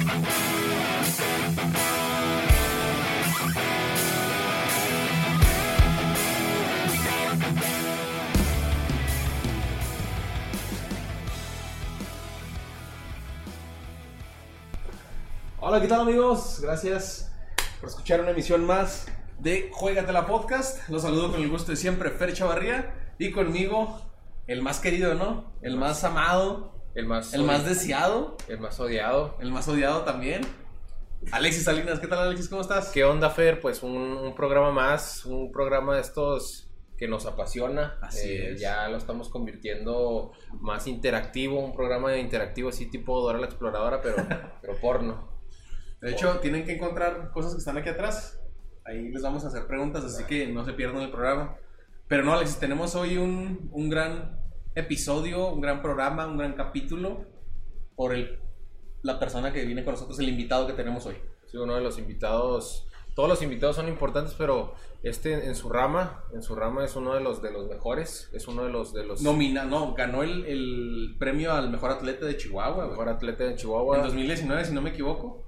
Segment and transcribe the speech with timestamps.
[0.00, 0.08] Hola,
[15.80, 16.60] ¿qué tal amigos?
[16.62, 17.30] Gracias
[17.80, 19.06] por escuchar una emisión más
[19.38, 20.88] de Juegatela Podcast.
[20.88, 22.94] Los saludo con el gusto de siempre, Fer Chavarría.
[23.18, 24.00] Y conmigo,
[24.46, 25.52] el más querido, ¿no?
[25.60, 29.36] El más amado, El más, el más deseado, el más odiado.
[29.40, 30.42] el más odiado también.
[31.32, 32.48] Alexis Salinas, ¿qué tal Alexis?
[32.48, 32.90] ¿Cómo estás?
[32.90, 33.60] ¿Qué onda, Fer?
[33.60, 37.94] Pues un, un programa más, un programa de estos que nos apasiona.
[37.94, 38.60] Eh, Así es.
[38.60, 44.16] Ya lo estamos convirtiendo más interactivo, un programa interactivo así tipo Dora la Exploradora, pero,
[44.60, 45.30] pero porno.
[46.00, 48.40] De hecho, tienen que encontrar cosas que están aquí atrás.
[48.84, 51.56] Ahí les vamos a hacer preguntas, así que no se pierdan el programa.
[52.08, 54.39] Pero no, Alexis, tenemos hoy un, un gran
[54.74, 57.24] episodio, un gran programa, un gran capítulo
[57.96, 58.38] por el,
[59.02, 61.16] la persona que viene con nosotros, el invitado que tenemos hoy.
[61.46, 66.24] Sí, uno de los invitados, todos los invitados son importantes, pero este en su rama,
[66.32, 69.04] en su rama es uno de los de los mejores, es uno de los de
[69.04, 73.56] los Nomina, no, ganó el, el premio al mejor atleta de Chihuahua, mejor atleta de
[73.56, 73.96] Chihuahua.
[73.96, 75.46] En 2019, si no me equivoco.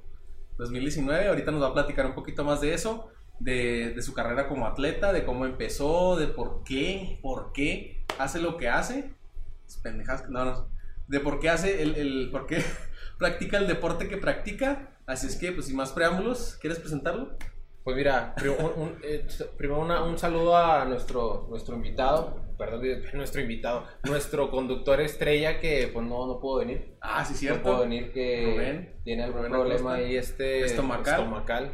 [0.59, 3.09] 2019, ahorita nos va a platicar un poquito más de eso,
[3.43, 8.41] de, de su carrera como atleta, de cómo empezó, de por qué, por qué hace
[8.41, 9.11] lo que hace.
[9.67, 10.69] Es pendejas, no, no.
[11.09, 12.63] De por qué hace el, el por qué
[13.19, 14.91] practica el deporte que practica.
[15.07, 17.37] Así es que, pues sin más preámbulos, ¿quieres presentarlo?
[17.85, 19.27] Pues mira, prim- un- un- eh,
[19.57, 22.83] primero una- un saludo a nuestro, nuestro invitado, perdón,
[23.15, 26.95] nuestro invitado, nuestro conductor estrella que pues no, no pudo venir.
[27.01, 27.63] Ah, sí, No cierto.
[27.65, 28.95] pudo venir que Rubén.
[29.03, 31.15] tiene algún Rubén problema ahí este Estomacal.
[31.23, 31.73] estomacal.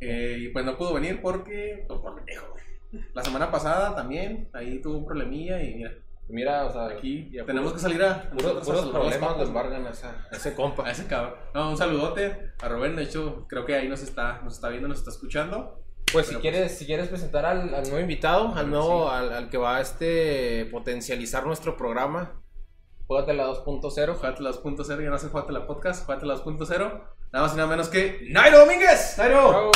[0.00, 3.04] Eh, y pues no pudo venir porque, pues por pendejo, güey.
[3.14, 5.92] La semana pasada también, ahí tuvo un problemilla y mira,
[6.30, 8.28] Mira, o sea, aquí tenemos puros- que salir a...
[8.30, 9.46] puros, a problemas güey.
[9.48, 10.86] embargan a, a ese compa.
[10.86, 11.32] A ese cabrón.
[11.54, 12.96] No, un saludote a Rubén.
[12.96, 15.80] De hecho, creo que ahí nos está, nos está viendo, nos está escuchando.
[16.12, 19.56] Pues si quieres, si quieres presentar al, al nuevo invitado, al nuevo, al, al que
[19.56, 22.42] va a este potencializar nuestro programa,
[23.06, 24.14] Juegatela 2.0.
[24.16, 27.02] Jugatela 2.0, ya no sé Jugatela Podcast, Jugatela 2.0.
[27.32, 29.16] Nada más y nada menos que Nairo Domínguez.
[29.18, 29.48] Nairo.
[29.50, 29.70] Bravo.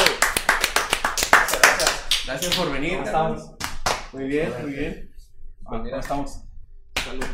[2.27, 2.93] Gracias por venir.
[2.95, 3.51] ¿Cómo estamos?
[4.13, 5.15] Muy bien, muy bien.
[5.65, 6.45] ¿Cómo estamos?
[7.05, 7.25] Salud.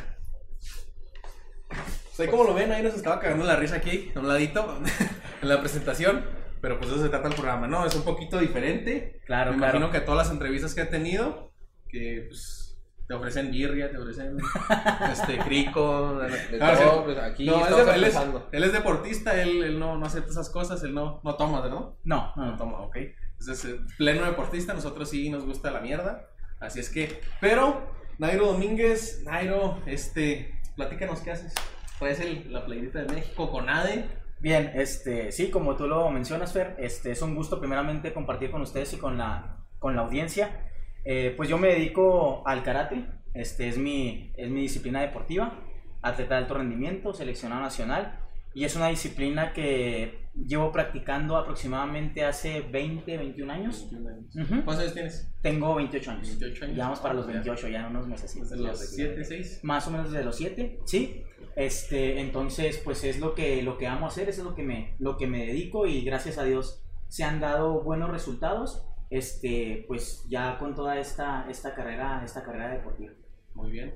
[2.16, 4.80] Pues como lo ven, ahí nos estaba cagando la risa aquí, a un ladito,
[5.42, 6.26] en la presentación.
[6.60, 7.86] Pero pues eso se trata el programa, ¿no?
[7.86, 9.20] Es un poquito diferente.
[9.24, 9.78] Claro, Me claro.
[9.78, 11.52] imagino que todas las entrevistas que he tenido,
[11.88, 12.67] que pues
[13.08, 14.36] te ofrecen birria, te ofrecen
[15.12, 16.84] este crico, De Ah, sí.
[16.84, 18.16] todo, pues, aquí No, es estamos él, es,
[18.52, 21.96] él es deportista, él, él no, no acepta esas cosas, él no, no toma, ¿no?
[22.04, 22.56] No, no, No no.
[22.58, 22.96] toma, ok.
[23.40, 26.28] Entonces, eh, pleno deportista, nosotros sí nos gusta la mierda.
[26.60, 27.80] Así es que, pero,
[28.18, 31.54] Nairo Domínguez, Nairo, este, platícanos qué haces.
[31.98, 34.04] Traes el, la playerita de México con ADE.
[34.40, 38.60] Bien, este, sí, como tú lo mencionas, Fer, este, es un gusto primeramente compartir con
[38.62, 40.64] ustedes y con la, con la audiencia.
[41.10, 43.02] Eh, pues yo me dedico al karate,
[43.32, 45.58] este, es mi, es mi disciplina deportiva,
[46.02, 48.20] atleta de alto rendimiento, seleccionado nacional,
[48.52, 53.90] y es una disciplina que llevo practicando aproximadamente hace 20, 21 años.
[53.90, 54.64] Ujú.
[54.66, 55.32] ¿Cuántos años tienes?
[55.40, 56.28] Tengo 28 años.
[56.28, 56.76] 28 años.
[56.76, 58.34] Ya vamos para los 28, ya unos meses.
[58.38, 59.60] Desde los 7, 6.
[59.62, 61.24] más o menos desde los 7, sí.
[61.56, 64.94] Este, entonces, pues es lo que, lo que amo hacer, eso es lo que, me,
[64.98, 70.24] lo que me dedico y gracias a Dios se han dado buenos resultados, este, pues
[70.28, 73.12] ya con toda esta, esta, carrera, esta carrera deportiva.
[73.54, 73.94] Muy bien.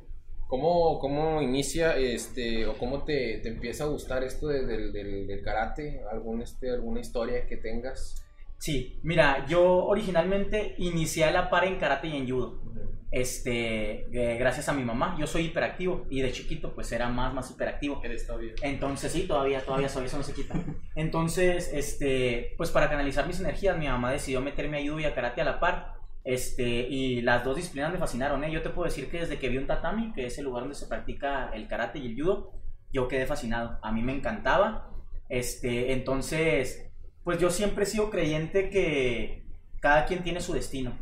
[0.48, 5.42] ¿Cómo, ¿Cómo inicia este o cómo te, te empieza a gustar esto de- del, del,
[5.42, 6.02] karate?
[6.10, 8.21] ¿Algún, este, ¿Alguna historia que tengas?
[8.62, 12.60] Sí, mira, yo originalmente inicié a la par en karate y en judo.
[13.10, 17.34] Este, eh, gracias a mi mamá, yo soy hiperactivo y de chiquito pues era más,
[17.34, 18.00] más hiperactivo.
[18.04, 18.52] Eres todavía.
[18.62, 20.54] Entonces sí, todavía, todavía soy, eso no se quita.
[20.94, 25.14] Entonces, este, pues para canalizar mis energías, mi mamá decidió meterme a judo y a
[25.16, 25.94] karate a la par.
[26.22, 28.52] Este, y las dos disciplinas me fascinaron, ¿eh?
[28.52, 30.76] Yo te puedo decir que desde que vi un tatami, que es el lugar donde
[30.76, 32.52] se practica el karate y el judo,
[32.92, 33.80] yo quedé fascinado.
[33.82, 34.88] A mí me encantaba.
[35.28, 36.91] Este, entonces,
[37.24, 39.44] pues yo siempre he sido creyente que
[39.80, 40.92] cada quien tiene su destino.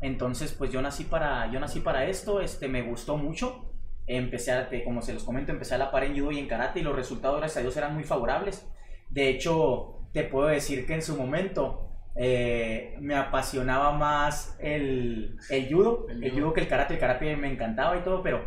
[0.00, 3.72] Entonces, pues yo nací para, yo nací para esto, este, me gustó mucho.
[4.06, 6.80] Empecé, a, como se los comento, empecé a la par en judo y en karate
[6.80, 8.66] y los resultados, gracias a Dios, eran muy favorables.
[9.08, 15.72] De hecho, te puedo decir que en su momento eh, me apasionaba más el, el
[15.72, 16.52] judo, El el judo.
[16.52, 16.94] que el karate.
[16.94, 18.44] El karate me encantaba y todo, pero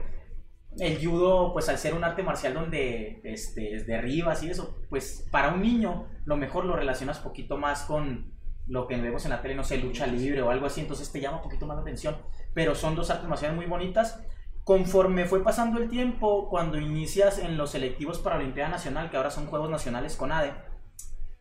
[0.80, 5.54] el judo, pues al ser un arte marcial donde este, derribas y eso, pues para
[5.54, 8.34] un niño lo mejor lo relacionas poquito más con
[8.68, 11.20] lo que vemos en la tele, no sé, lucha libre o algo así, entonces te
[11.20, 12.18] llama un poquito más la atención.
[12.54, 14.22] Pero son dos artes marciales muy bonitas
[14.70, 19.32] Conforme fue pasando el tiempo, cuando inicias en los selectivos para Olimpiada Nacional, que ahora
[19.32, 20.54] son Juegos Nacionales con ADE,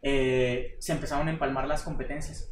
[0.01, 2.51] eh, se empezaron a empalmar las competencias.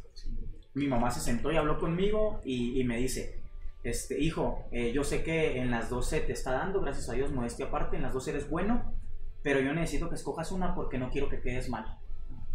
[0.75, 3.41] Mi mamá se sentó y habló conmigo y, y me dice,
[3.81, 7.31] este, hijo, eh, yo sé que en las 12 te está dando, gracias a Dios,
[7.31, 8.93] modestia aparte, en las 12 eres bueno,
[9.41, 11.97] pero yo necesito que escojas una porque no quiero que quedes mal.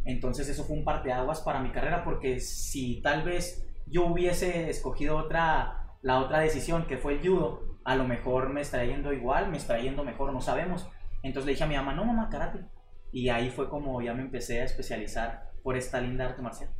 [0.04, 5.16] Entonces eso fue un parteaguas para mi carrera porque si tal vez yo hubiese escogido
[5.16, 9.50] otra, la otra decisión que fue el judo, a lo mejor me estaría yendo igual,
[9.50, 10.88] me estaría yendo mejor, no sabemos.
[11.22, 12.64] Entonces le dije a mi mamá, no mamá, karate.
[13.12, 16.70] Y ahí fue como ya me empecé a especializar por esta linda arte marcial.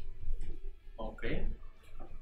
[0.97, 1.25] Ok.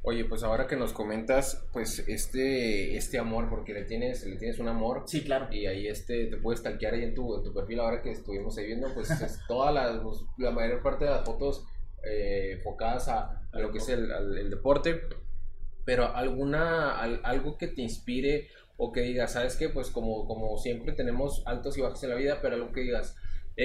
[0.02, 4.58] Oye, pues ahora que nos comentas, pues este, este amor, porque le tienes, le tienes
[4.58, 5.04] un amor.
[5.06, 5.52] Sí, claro.
[5.52, 8.56] Y ahí este, te puedes talquear ahí en tu, en tu perfil ahora que estuvimos
[8.56, 10.02] ahí viendo, pues es toda la,
[10.38, 11.64] la mayor parte de las fotos
[12.02, 15.02] eh, enfocadas a, a lo que es el, al- el deporte.
[15.84, 18.48] Pero alguna, al- algo que te inspire
[18.78, 19.68] o que digas, ¿sabes qué?
[19.68, 23.16] Pues como, como siempre tenemos altos y bajos en la vida, pero algo que digas,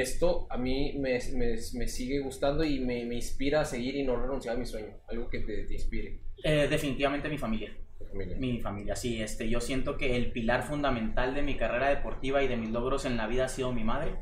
[0.01, 4.03] esto a mí me, me, me sigue gustando y me, me inspira a seguir y
[4.03, 4.93] no renunciar a mi sueño.
[5.09, 6.19] Algo que te, te inspire.
[6.43, 7.71] Eh, definitivamente mi familia.
[8.11, 8.37] familia.
[8.37, 9.21] Mi familia, sí.
[9.21, 13.05] Este, yo siento que el pilar fundamental de mi carrera deportiva y de mis logros
[13.05, 14.15] en la vida ha sido mi madre.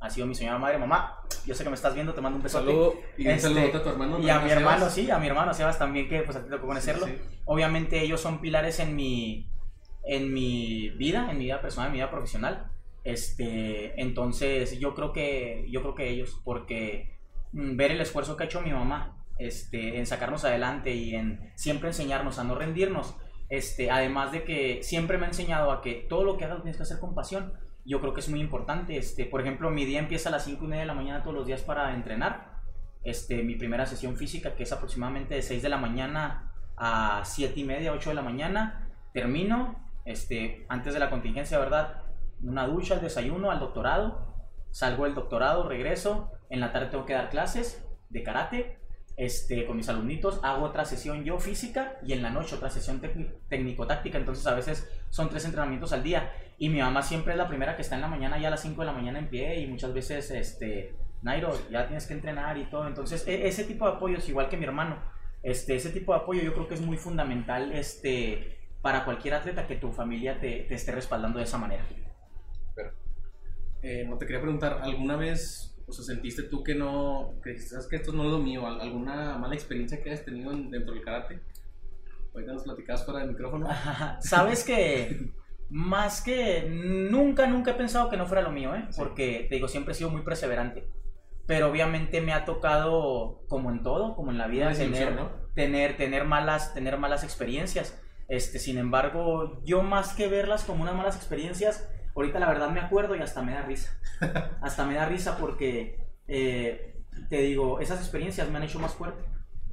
[0.00, 1.20] Ha sido mi señora madre, mamá.
[1.46, 2.66] Yo sé que me estás viendo, te mando un besote.
[2.66, 2.94] saludo.
[3.16, 4.20] Y un Este, saludo a tu hermano.
[4.20, 4.94] Y a mi hermano, Sebas.
[4.94, 7.06] sí, a mi hermano Sebas también, que pues a ti te tocó conocerlo.
[7.06, 7.36] Sí, sí.
[7.46, 9.48] Obviamente ellos son pilares en mi,
[10.04, 12.70] en mi vida, en mi vida personal, en mi vida profesional.
[13.04, 17.18] Este, entonces yo creo que, yo creo que ellos, porque
[17.52, 21.52] mm, ver el esfuerzo que ha hecho mi mamá, este, en sacarnos adelante y en
[21.54, 23.14] siempre enseñarnos a no rendirnos,
[23.50, 26.76] este, además de que siempre me ha enseñado a que todo lo que hagas tienes
[26.76, 27.52] que hacer con pasión,
[27.84, 28.96] yo creo que es muy importante.
[28.96, 31.36] Este, por ejemplo, mi día empieza a las 5 y media de la mañana todos
[31.36, 32.54] los días para entrenar.
[33.02, 37.60] Este, mi primera sesión física, que es aproximadamente de 6 de la mañana a 7
[37.60, 38.88] y media, 8 de la mañana.
[39.12, 42.03] Termino, este, antes de la contingencia, ¿verdad?
[42.42, 44.34] Una ducha, el desayuno, al doctorado.
[44.70, 46.30] Salgo del doctorado, regreso.
[46.50, 48.78] En la tarde tengo que dar clases de karate
[49.16, 50.40] este, con mis alumnitos.
[50.42, 54.18] Hago otra sesión yo física y en la noche otra sesión técnico- técnico-táctica.
[54.18, 56.32] Entonces a veces son tres entrenamientos al día.
[56.58, 58.60] Y mi mamá siempre es la primera que está en la mañana, ya a las
[58.62, 59.60] 5 de la mañana en pie.
[59.60, 62.86] Y muchas veces, este, Nairo, ya tienes que entrenar y todo.
[62.86, 64.98] Entonces, e- ese tipo de apoyo es igual que mi hermano.
[65.42, 69.66] Este, ese tipo de apoyo yo creo que es muy fundamental este, para cualquier atleta
[69.66, 71.84] que tu familia te, te esté respaldando de esa manera.
[73.84, 77.86] Eh, no te quería preguntar, ¿alguna vez, o sea, sentiste tú que no, que sabes
[77.86, 78.66] que esto no es lo mío?
[78.66, 81.40] ¿Al- ¿Alguna mala experiencia que hayas tenido en- dentro del karate?
[82.32, 83.68] Ahorita nos platicabas fuera del micrófono.
[84.20, 85.30] Sabes que
[85.68, 88.86] más que nunca, nunca he pensado que no fuera lo mío, ¿eh?
[88.96, 90.88] porque te digo, siempre he sido muy perseverante.
[91.46, 95.30] Pero obviamente me ha tocado, como en todo, como en la vida, tener, ¿no?
[95.54, 98.00] tener, tener, malas, tener malas experiencias.
[98.28, 102.80] Este, sin embargo, yo más que verlas como unas malas experiencias, ahorita la verdad me
[102.80, 103.98] acuerdo y hasta me da risa.
[104.60, 109.24] hasta me da risa porque, eh, te digo, esas experiencias me han hecho más fuerte.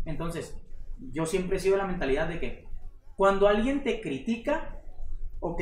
[0.06, 0.60] Entonces,
[1.00, 2.68] yo siempre he sido de la mentalidad de que
[3.16, 4.82] cuando alguien te critica,
[5.40, 5.62] ok,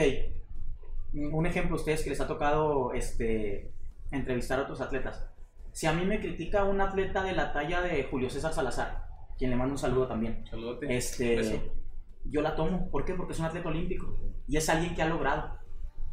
[1.13, 3.73] un ejemplo a ustedes que les ha tocado este,
[4.11, 5.25] entrevistar a otros atletas.
[5.71, 9.05] Si a mí me critica un atleta de la talla de Julio César Salazar,
[9.37, 10.87] quien le mando un saludo también, Saludote.
[10.87, 11.23] Beso.
[11.23, 11.71] este,
[12.25, 12.89] yo la tomo.
[12.89, 13.13] ¿Por qué?
[13.13, 14.17] Porque es un atleta olímpico
[14.47, 15.58] y es alguien que ha logrado.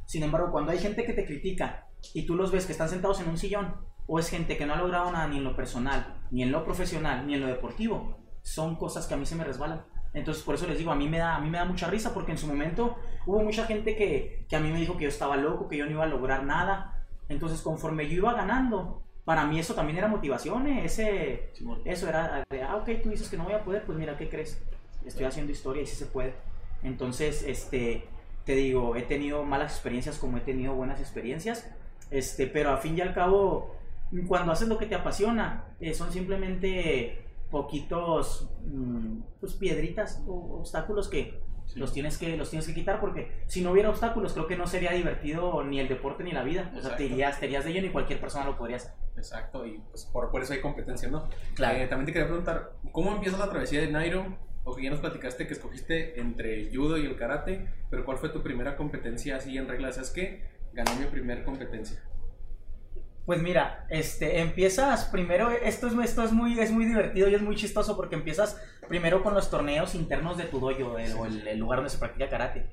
[0.06, 3.20] Sin embargo, cuando hay gente que te critica y tú los ves que están sentados
[3.20, 3.74] en un sillón,
[4.06, 6.64] o es gente que no ha logrado nada ni en lo personal, ni en lo
[6.64, 9.84] profesional, ni en lo deportivo, son cosas que a mí se me resbalan.
[10.14, 12.14] Entonces, por eso les digo, a mí me da, a mí me da mucha risa
[12.14, 12.96] porque en su momento
[13.26, 15.84] hubo mucha gente que, que a mí me dijo que yo estaba loco, que yo
[15.84, 17.04] no iba a lograr nada.
[17.28, 20.84] Entonces, conforme yo iba ganando, para mí eso también era motivación, ¿eh?
[20.84, 21.52] ese,
[21.84, 24.28] eso era, de, ah, ok, tú dices que no voy a poder, pues mira, ¿qué
[24.28, 24.62] crees?
[25.04, 26.34] Estoy haciendo historia y sí se puede.
[26.84, 28.08] Entonces, este,
[28.46, 31.70] te digo, he tenido malas experiencias como he tenido buenas experiencias,
[32.10, 33.74] este, pero a fin y al cabo,
[34.28, 41.08] cuando haces lo que te apasiona, eh, son simplemente poquitos, mm, pues piedritas o obstáculos
[41.08, 41.80] que Sí.
[41.80, 44.68] los tienes que los tienes que quitar porque si no hubiera obstáculos creo que no
[44.68, 46.70] sería divertido ni el deporte ni la vida.
[46.76, 48.92] O sea, te irías, te irías de ello y cualquier persona lo podría hacer.
[49.16, 51.28] Exacto, y pues por, por eso hay competencia, ¿no?
[51.54, 51.78] Claro.
[51.78, 54.36] Eh, también te quería preguntar, ¿cómo empieza la travesía de Nairo?
[54.68, 58.18] O que ya nos platicaste que escogiste entre el judo y el karate, pero ¿cuál
[58.18, 59.94] fue tu primera competencia así en reglas?
[59.94, 60.42] ¿Sabes qué?
[60.74, 62.02] Gané mi primer competencia.
[63.24, 67.42] Pues mira, este, empiezas primero, esto es, esto es, muy, es muy divertido y es
[67.42, 71.46] muy chistoso porque empiezas primero con los torneos internos de tu dojo el- o el,
[71.46, 72.66] el lugar donde se practica karate.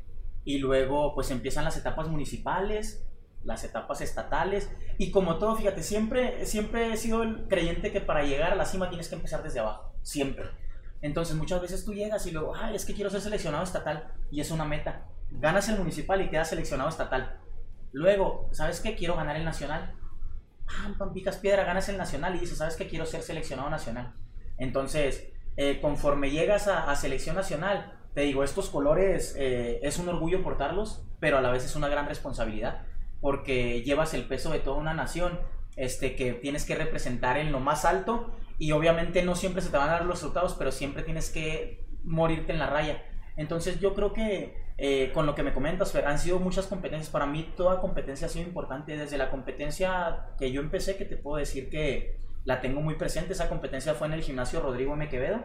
[0.44, 3.08] Y luego pues empiezan las etapas municipales,
[3.44, 4.70] las etapas estatales.
[4.98, 8.66] Y como todo, fíjate, siempre, siempre he sido el creyente que para llegar a la
[8.66, 10.46] cima tienes que empezar desde abajo, siempre.
[11.04, 14.40] Entonces muchas veces tú llegas y luego, ah, es que quiero ser seleccionado estatal y
[14.40, 15.06] es una meta.
[15.32, 17.40] ganas el municipal y quedas seleccionado estatal.
[17.92, 18.96] Luego, ¿sabes qué?
[18.96, 19.96] Quiero ganar el nacional.
[20.66, 22.88] Ah, picas piedra, ganas el nacional y dices, ¿sabes qué?
[22.88, 24.14] Quiero ser seleccionado nacional.
[24.58, 30.42] Entonces, eh, conforme llegas a, selección nacional, te digo, estos colores eh, es un orgullo
[30.42, 32.86] portarlos, pero a la vez es una gran responsabilidad,
[33.20, 35.38] porque llevas el peso de toda una nación
[35.76, 39.78] este, que tienes que representar en lo más alto y obviamente no siempre se te
[39.78, 43.04] van a dar los resultados, pero siempre tienes que morirte en la raya.
[43.36, 47.10] Entonces yo creo que eh, con lo que me comentas, Fer, han sido muchas competencias.
[47.10, 48.98] Para mí toda competencia ha sido importante.
[48.98, 53.34] Desde la competencia que yo empecé, que te puedo decir que la tengo muy presente.
[53.34, 55.08] Esa competencia fue en el gimnasio Rodrigo M.
[55.10, 55.44] Quevedo.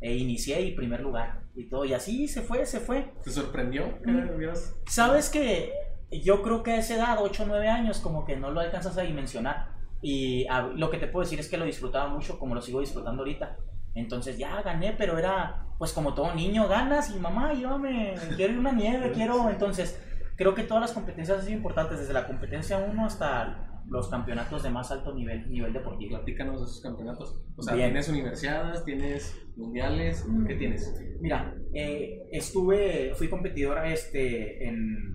[0.00, 1.84] E inicié y primer lugar y todo.
[1.84, 3.12] Y así se fue, se fue.
[3.22, 3.98] ¿Te sorprendió?
[4.04, 4.54] Mm.
[4.86, 5.72] Sabes que
[6.10, 8.96] yo creo que a esa edad, 8 o 9 años, como que no lo alcanzas
[8.98, 9.74] a dimensionar.
[10.06, 10.46] Y
[10.76, 13.56] lo que te puedo decir es que lo disfrutaba mucho, como lo sigo disfrutando ahorita.
[13.94, 18.58] Entonces ya gané, pero era pues como todo niño, ganas y mamá, llévame, quiero ir
[18.58, 19.48] una nieve, quiero.
[19.48, 19.98] Entonces
[20.36, 24.68] creo que todas las competencias son importantes, desde la competencia 1 hasta los campeonatos de
[24.68, 26.16] más alto nivel, nivel deportivo.
[26.16, 27.40] Platícanos de esos campeonatos.
[27.56, 30.26] O sea, ¿tienes universidades, tienes mundiales?
[30.46, 30.94] ¿Qué tienes?
[31.22, 35.14] Mira, eh, estuve, fui competidor este, en,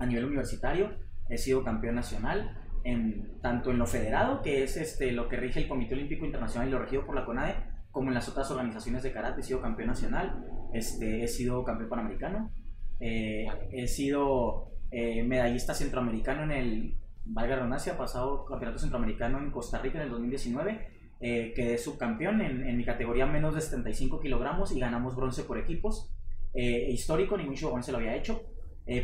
[0.00, 0.90] a nivel universitario,
[1.28, 5.60] he sido campeón nacional, en, tanto en lo federado, que es este, lo que rige
[5.60, 7.56] el Comité Olímpico Internacional y lo regido por la CONADE,
[7.90, 9.40] como en las otras organizaciones de karate.
[9.40, 12.52] He sido campeón nacional, este, he sido campeón panamericano,
[13.00, 19.78] eh, he sido eh, medallista centroamericano en el, valga redundancia, pasado campeonato centroamericano en Costa
[19.78, 20.88] Rica en el 2019.
[21.20, 25.58] Eh, quedé subcampeón en, en, mi categoría menos de 75 kilogramos y ganamos bronce por
[25.58, 26.12] equipos.
[26.52, 28.42] Eh, histórico, ningún show se lo había hecho.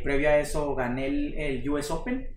[0.04, 2.28] previo a eso gané el, el US Open,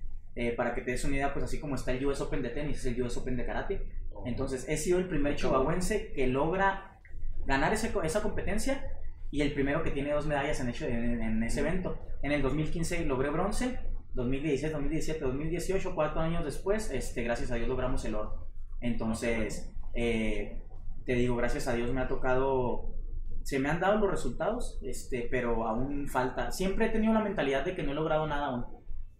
[0.57, 2.79] para que te des una idea, pues así como está el US Open de tenis,
[2.79, 3.87] es el US Open de karate.
[4.25, 6.99] Entonces, he sido el primer chihuahuense que logra
[7.45, 8.83] ganar ese, esa competencia
[9.31, 11.97] y el primero que tiene dos medallas en, hecho, en, ese evento.
[12.21, 13.79] En el 2015 logré bronce,
[14.13, 18.47] 2016, 2017, 2018, cuatro años después, este, gracias a Dios logramos el oro.
[18.79, 20.61] Entonces, eh,
[21.05, 22.93] te digo, gracias a Dios me ha tocado,
[23.41, 26.51] se me han dado los resultados, este, pero aún falta.
[26.51, 28.65] Siempre he tenido la mentalidad de que no he logrado nada aún.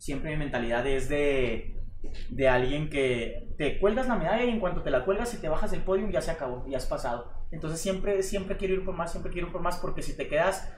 [0.04, 1.78] Siempre mi mentalidad es de
[2.30, 5.48] de alguien que te cuelgas la medalla y en cuanto te la cuelgas y te
[5.48, 7.32] bajas del podio ya se acabó, ya has pasado.
[7.52, 10.28] Entonces siempre, siempre quiero ir por más, siempre quiero ir por más porque si te
[10.28, 10.70] quedas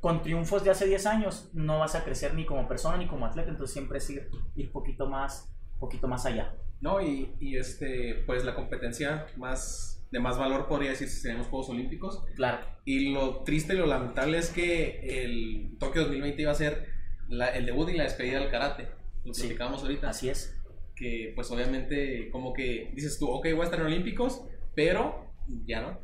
[0.00, 3.24] con triunfos de hace 10 años no vas a crecer ni como persona ni como
[3.24, 5.50] atleta, entonces siempre es ir, ir poquito más,
[5.80, 6.54] poquito más allá.
[6.82, 11.46] No, y, y este, pues la competencia más de más valor podría decir si tenemos
[11.46, 12.22] Juegos Olímpicos.
[12.36, 12.58] Claro.
[12.84, 16.93] Y lo triste y lo lamentable es que el Tokio 2020 iba a ser
[17.30, 18.88] el debut y la despedida del karate.
[19.24, 20.10] Lo sí, ahorita.
[20.10, 20.60] Así es
[20.94, 24.42] que pues obviamente como que dices tú, ok, voy a estar en Olímpicos,
[24.74, 25.32] pero
[25.66, 25.98] ya no.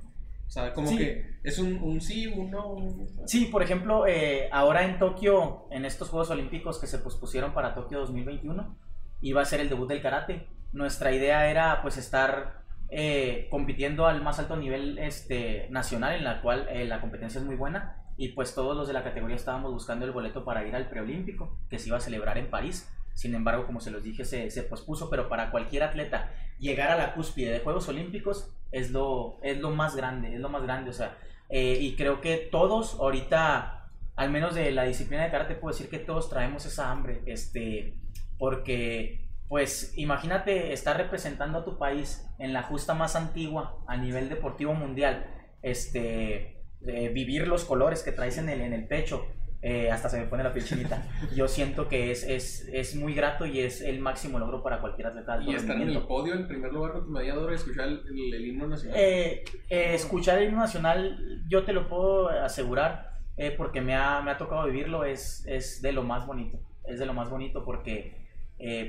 [0.47, 2.77] O sea, como que es un, un, sí, un no.
[3.25, 7.73] Sí, por ejemplo, eh, ahora en Tokio, en estos Juegos Olímpicos que se pospusieron para
[7.73, 8.77] Tokio 2021,
[9.21, 10.49] iba a ser el debut del karate.
[10.73, 16.43] Nuestra idea era pues estar eh, compitiendo al más alto nivel este, nacional, en la
[16.43, 18.00] cual eh, la competencia es muy buena.
[18.21, 21.57] Y pues todos los de la categoría estábamos buscando el boleto para ir al preolímpico,
[21.71, 22.87] que se iba a celebrar en París.
[23.15, 26.99] Sin embargo, como se los dije, se, se, pospuso, pero para cualquier atleta llegar a
[26.99, 30.91] la cúspide de Juegos Olímpicos es lo, es lo más grande, es lo más grande,
[30.91, 31.17] o sea,
[31.49, 35.89] eh, y creo que todos ahorita, al menos de la disciplina de karate, puedo decir
[35.89, 37.97] que todos traemos esa hambre, este,
[38.37, 44.29] porque, pues, imagínate estar representando a tu país en la justa más antigua a nivel
[44.29, 45.25] deportivo mundial,
[45.63, 49.27] este, vivir los colores que traes en el, en el pecho,
[49.63, 51.03] eh, hasta se me pone la piel chinita.
[51.37, 55.09] Yo siento que es, es, es, muy grato y es el máximo logro para cualquier
[55.09, 55.39] atleta.
[55.43, 58.69] ¿Y estar en el podio en primer lugar con tu medalla de escuchar el, himno
[58.69, 58.99] nacional?
[58.99, 63.11] Eh, eh, escuchar el himno nacional, yo te lo puedo asegurar,
[63.57, 66.59] porque me ha, me ha, tocado vivirlo, es, es de lo más bonito.
[66.85, 68.29] Es de lo más bonito porque,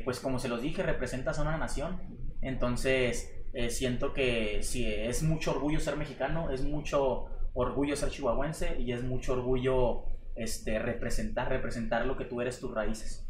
[0.04, 2.02] pues como se los dije, representas a una nación.
[2.42, 3.34] Entonces,
[3.70, 9.04] siento que sí, es mucho orgullo ser mexicano, es mucho orgullo ser chihuahuense y es
[9.04, 10.04] mucho orgullo
[10.36, 13.28] este, representar, representar lo que tú eres, tus raíces.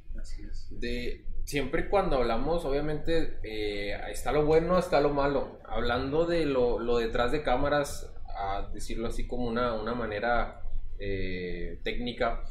[0.69, 5.59] De, siempre cuando hablamos, obviamente, eh, está lo bueno, está lo malo.
[5.65, 10.61] Hablando de lo, lo, detrás de cámaras, a decirlo así como una, una manera
[10.99, 12.43] eh, técnica,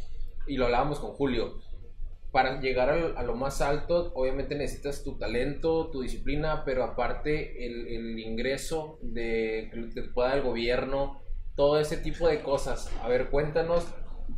[0.46, 1.60] y lo hablábamos con Julio.
[2.32, 7.88] Para llegar a, lo más alto, obviamente necesitas tu talento, tu disciplina, pero aparte el,
[7.88, 11.19] el ingreso de, que te pueda el gobierno,
[11.60, 12.90] todo ese tipo de cosas.
[13.02, 13.86] A ver, cuéntanos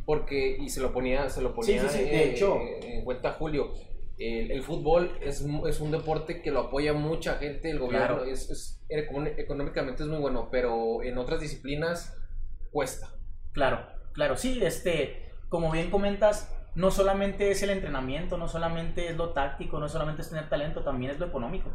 [0.05, 2.59] porque, y se lo ponía, se lo ponía de hecho.
[2.81, 3.71] en cuenta Julio,
[4.17, 8.85] el, fútbol es, es, un deporte que lo apoya mucha gente, el gobierno es, es,
[8.89, 12.13] económicamente es muy bueno, pero en otras disciplinas
[12.71, 13.07] cuesta.
[13.53, 19.15] Claro, claro, sí, este, como bien comentas, no solamente es el entrenamiento, no solamente es
[19.15, 21.71] lo táctico, no solamente es tener talento, también es lo económico.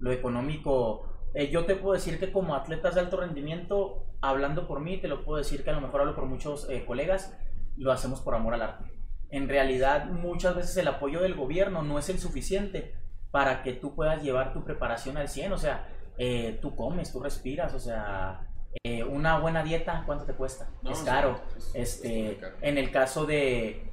[0.00, 4.80] Lo económico, eh, yo te puedo decir que como atletas de alto rendimiento, hablando por
[4.80, 7.36] mí, te lo puedo decir que a lo mejor hablo por muchos eh, colegas,
[7.76, 8.84] lo hacemos por amor al arte.
[9.30, 12.94] En realidad, muchas veces el apoyo del gobierno no es el suficiente
[13.30, 15.52] para que tú puedas llevar tu preparación al 100.
[15.52, 18.48] O sea, eh, tú comes, tú respiras, o sea,
[18.82, 20.68] eh, una buena dieta, ¿cuánto te cuesta?
[20.88, 21.40] es caro.
[21.74, 23.92] este, En el caso de,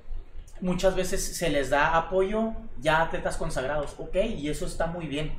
[0.62, 5.08] muchas veces se les da apoyo ya a atletas consagrados, ok, y eso está muy
[5.08, 5.38] bien.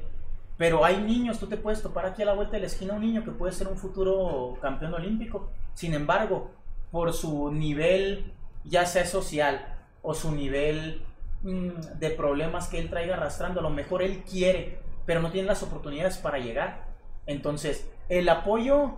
[0.56, 3.02] Pero hay niños, tú te puedes topar aquí a la vuelta de la esquina un
[3.02, 5.50] niño que puede ser un futuro campeón olímpico.
[5.74, 6.50] Sin embargo,
[6.90, 8.32] por su nivel,
[8.64, 11.02] ya sea social o su nivel
[11.42, 15.48] mm, de problemas que él traiga arrastrando, a lo mejor él quiere, pero no tiene
[15.48, 16.86] las oportunidades para llegar.
[17.26, 18.94] Entonces, el apoyo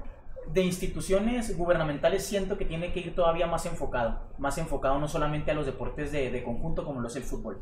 [0.52, 5.50] de instituciones gubernamentales siento que tiene que ir todavía más enfocado, más enfocado no solamente
[5.50, 7.60] a los deportes de, conjunto como lo es el fútbol.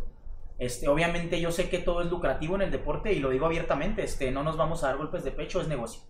[0.58, 4.02] Este, obviamente yo sé que todo es lucrativo en el deporte y lo digo abiertamente,
[4.02, 6.02] este, no nos vamos a dar golpes de pecho, es negocio.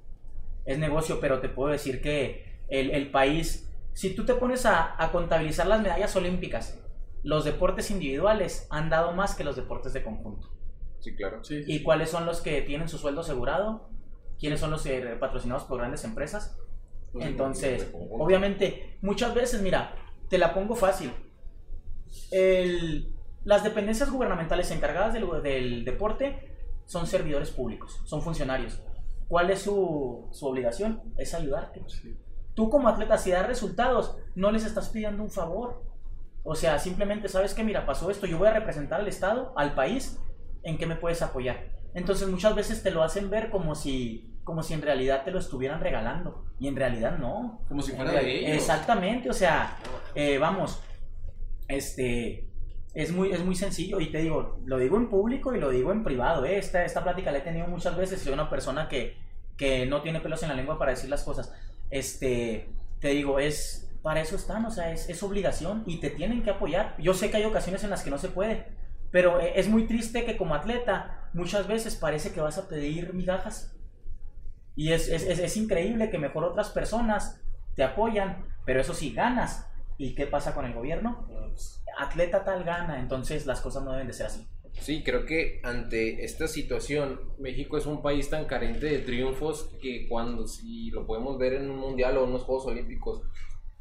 [0.65, 5.67] Es negocio, pero te puedo decir que el, país, si tú te pones a, contabilizar
[5.67, 6.81] las medallas olímpicas,
[7.23, 10.49] los deportes individuales han dado más que los deportes de conjunto.
[11.01, 11.41] Sí, claro.
[11.49, 13.89] ¿Y cuáles son los que tienen su sueldo asegurado?
[14.39, 16.57] ¿Quiénes son los eh, patrocinados por grandes empresas?
[17.15, 19.95] Entonces, obviamente, muchas veces, mira,
[20.29, 21.13] te la pongo fácil.
[23.47, 26.53] Las dependencias gubernamentales encargadas del, deporte
[26.85, 28.83] son servidores públicos, son funcionarios.
[29.29, 31.01] ¿Cuál es su, obligación?
[31.17, 31.81] Es ayudarte.
[32.55, 35.85] Tú como atleta, si das resultados, no les estás pidiendo un favor.
[36.43, 39.75] O sea, simplemente sabes que, mira, pasó esto, yo voy a representar al Estado, al
[39.75, 40.19] país,
[40.65, 41.71] ¿en qué me puedes apoyar?
[41.95, 45.39] Entonces muchas veces te lo hacen ver como si como si en realidad te lo
[45.39, 46.45] estuvieran regalando.
[46.59, 47.61] Y en realidad no.
[47.69, 48.57] Como si fuera de ellos.
[48.57, 49.77] Exactamente, o sea,
[50.15, 50.81] eh, vamos,
[51.69, 52.46] este,
[52.97, 54.01] es muy, es muy sencillo.
[54.01, 56.45] Y te digo, lo digo en público y lo digo en privado.
[56.45, 56.59] ¿eh?
[56.59, 58.21] Esta, esta plática la he tenido muchas veces.
[58.21, 59.17] Soy una persona que,
[59.57, 61.53] que no tiene pelos en la lengua para decir las cosas.
[61.91, 62.69] Este,
[63.01, 66.51] te digo, es, para eso están, o sea, es, es obligación y te tienen que
[66.51, 66.97] apoyar.
[66.99, 68.67] Yo sé que hay ocasiones en las que no se puede,
[69.11, 73.13] pero eh, es muy triste que como atleta muchas veces parece que vas a pedir
[73.13, 73.77] migajas
[74.77, 77.41] y es, es, es, increíble que mejor otras personas
[77.75, 79.67] te apoyan, pero eso sí, ganas.
[79.99, 81.29] ¿Y qué pasa con el gobierno?
[81.99, 84.47] Atleta tal gana, entonces las cosas no deben de ser así.
[84.73, 90.07] Sí, creo que ante esta situación, México es un país tan carente de triunfos que
[90.07, 93.23] cuando, si lo podemos ver en un mundial o en unos Juegos Olímpicos,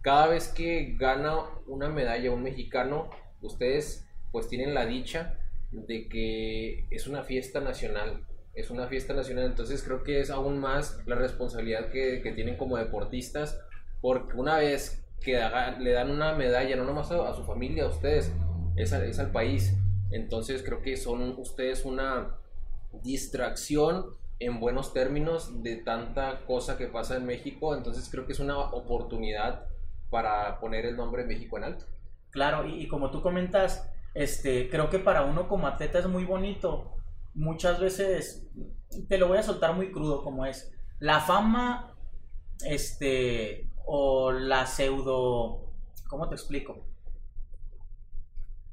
[0.02, 1.36] cada vez que gana
[1.68, 3.10] una medalla un mexicano,
[3.42, 5.38] ustedes pues tienen la dicha
[5.72, 8.26] de que es una fiesta nacional
[8.56, 12.56] es una fiesta nacional, entonces creo que es aún más la responsabilidad que, que tienen
[12.56, 13.62] como deportistas,
[14.02, 15.42] porque una vez que
[15.80, 18.32] le dan una medalla, no nomás a, su familia, a ustedes,
[18.76, 19.76] es, es al país,
[20.12, 22.36] entonces creo que son ustedes una
[23.04, 24.06] distracción
[24.40, 28.58] en buenos términos de tanta cosa que pasa en México, entonces creo que es una
[28.58, 29.66] oportunidad
[30.12, 31.86] para poner el nombre de México en alto.
[32.30, 36.24] Claro, y, y como tú comentas, este, creo que para uno como atleta es muy
[36.24, 36.94] bonito.
[37.34, 38.48] Muchas veces,
[39.10, 41.96] te lo voy a soltar muy crudo como es, la fama,
[42.66, 45.72] este, o la pseudo,
[46.08, 46.88] ¿cómo te explico?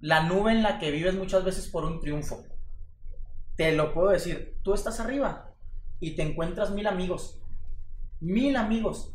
[0.01, 2.45] La nube en la que vives muchas veces por un triunfo.
[3.57, 5.55] Te lo puedo decir, tú estás arriba
[6.01, 7.41] y te encuentras mil amigos,
[8.21, 9.15] mil amigos,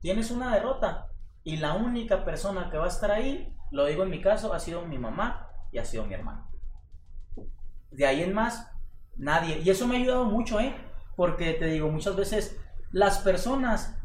[0.00, 1.08] tienes una derrota
[1.44, 4.60] y la única persona que va a estar ahí, lo digo en mi caso, ha
[4.60, 6.50] sido mi mamá y ha sido mi hermano.
[7.90, 8.70] De ahí en más,
[9.16, 9.60] nadie.
[9.60, 10.74] Y eso me ha ayudado mucho, ¿eh?
[11.16, 12.58] Porque te digo, muchas veces
[12.90, 14.01] las personas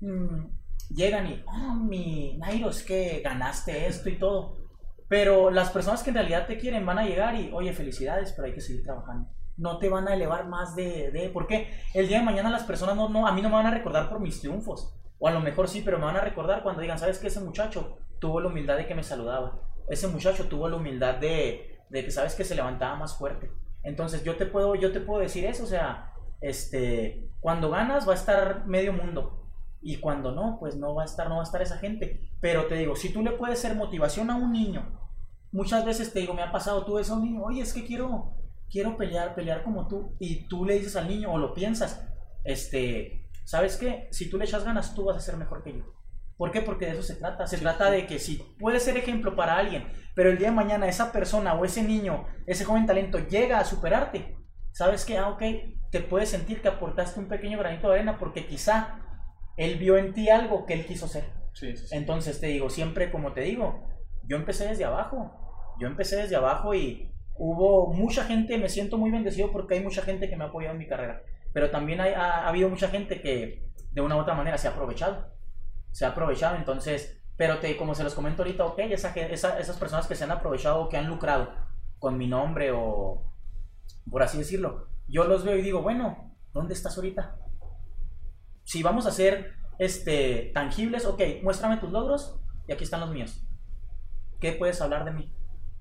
[0.00, 0.46] mm,
[0.90, 4.56] llegan y, oh, mi Nairo, es que ganaste esto y todo.
[5.08, 8.46] Pero las personas que en realidad te quieren van a llegar y, oye, felicidades, pero
[8.46, 9.30] hay que seguir trabajando.
[9.56, 12.96] No te van a elevar más de, de porque el día de mañana las personas
[12.96, 14.94] no, no, a mí no me van a recordar por mis triunfos.
[15.18, 17.28] O a lo mejor sí, pero me van a recordar cuando digan, ¿sabes qué?
[17.28, 19.60] Ese muchacho tuvo la humildad de que me saludaba.
[19.88, 23.50] Ese muchacho tuvo la humildad de, de que sabes que se levantaba más fuerte.
[23.82, 28.12] Entonces yo te puedo, yo te puedo decir eso, o sea, este, cuando ganas va
[28.12, 29.45] a estar medio mundo
[29.86, 32.28] y cuando no, pues no va a estar, no va a estar esa gente.
[32.40, 34.98] Pero te digo, si tú le puedes ser motivación a un niño,
[35.52, 37.86] muchas veces te digo, me ha pasado, tú ves a un niño, oye, es que
[37.86, 38.34] quiero,
[38.68, 42.04] quiero pelear, pelear como tú, y tú le dices al niño o lo piensas,
[42.42, 44.08] este, ¿sabes qué?
[44.10, 45.84] Si tú le echas ganas, tú vas a ser mejor que yo.
[46.36, 46.62] ¿Por qué?
[46.62, 47.46] Porque de eso se trata.
[47.46, 50.88] Se trata de que si puede ser ejemplo para alguien, pero el día de mañana
[50.88, 54.36] esa persona o ese niño, ese joven talento llega a superarte,
[54.72, 55.16] ¿sabes qué?
[55.16, 55.42] Ah, ok,
[55.92, 59.05] te puedes sentir que aportaste un pequeño granito de arena porque quizá
[59.56, 61.24] él vio en ti algo que él quiso ser.
[61.92, 63.88] Entonces te digo, siempre como te digo,
[64.24, 65.32] yo empecé desde abajo.
[65.80, 70.02] Yo empecé desde abajo y hubo mucha gente, me siento muy bendecido porque hay mucha
[70.02, 71.22] gente que me ha apoyado en mi carrera.
[71.52, 74.68] Pero también hay, ha, ha habido mucha gente que de una u otra manera se
[74.68, 75.32] ha aprovechado.
[75.92, 79.14] Se ha aprovechado, entonces, pero te, como se los comento ahorita, ok, esa-
[79.58, 81.50] esas personas que se han aprovechado o que han lucrado
[81.98, 83.22] con mi nombre o
[84.10, 87.36] por así decirlo, yo los veo y digo, bueno, ¿dónde estás ahorita?
[88.66, 93.40] Si vamos a ser este, tangibles, ok, muéstrame tus logros y aquí están los míos.
[94.40, 95.32] ¿Qué puedes hablar de mí?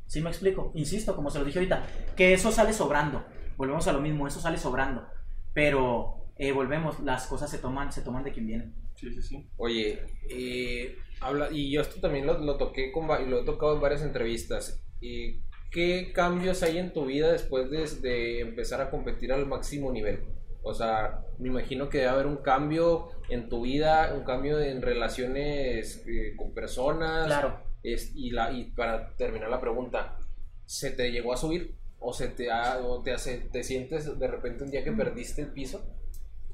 [0.06, 0.72] ¿Sí me explico?
[0.76, 1.84] Insisto, como se lo dije ahorita,
[2.16, 3.26] que eso sale sobrando.
[3.58, 5.08] Volvemos a lo mismo, eso sale sobrando.
[5.56, 8.72] Pero eh, volvemos, las cosas se toman, se toman de quien viene.
[8.94, 9.50] Sí, sí, sí.
[9.58, 13.82] Oye, eh, habla, y yo esto también lo, lo toqué con, lo he tocado en
[13.82, 14.80] varias entrevistas.
[15.02, 19.92] Y ¿Qué cambios hay en tu vida después de, de empezar a competir al máximo
[19.92, 20.24] nivel?
[20.68, 24.82] O sea, me imagino que debe haber un cambio en tu vida, un cambio en
[24.82, 27.28] relaciones eh, con personas.
[27.28, 27.60] Claro.
[27.84, 30.18] Es- y, la, y para terminar la pregunta,
[30.66, 31.76] ¿se te llegó a subir?
[32.00, 35.42] ¿O, se te, ha, o te, hace, te sientes de repente un día que perdiste
[35.44, 35.86] el piso?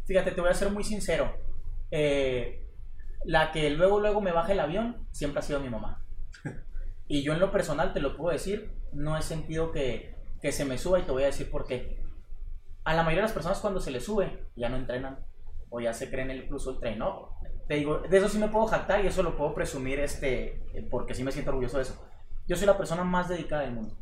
[0.06, 1.34] Fíjate, te voy a ser muy sincero.
[1.90, 2.68] Eh,
[3.24, 6.04] la que luego, luego me baja el avión siempre ha sido mi mamá.
[7.08, 10.64] Y yo en lo personal te lo puedo decir, no he sentido que, que se
[10.64, 12.01] me suba y te voy a decir por qué.
[12.84, 15.20] A la mayoría de las personas cuando se les sube ya no entrenan
[15.70, 17.38] o ya se creen el plus ultra no.
[17.68, 21.14] Te digo, de eso sí me puedo jactar y eso lo puedo presumir este, porque
[21.14, 22.06] sí me siento orgulloso de eso.
[22.48, 23.96] Yo soy la persona más dedicada del mundo.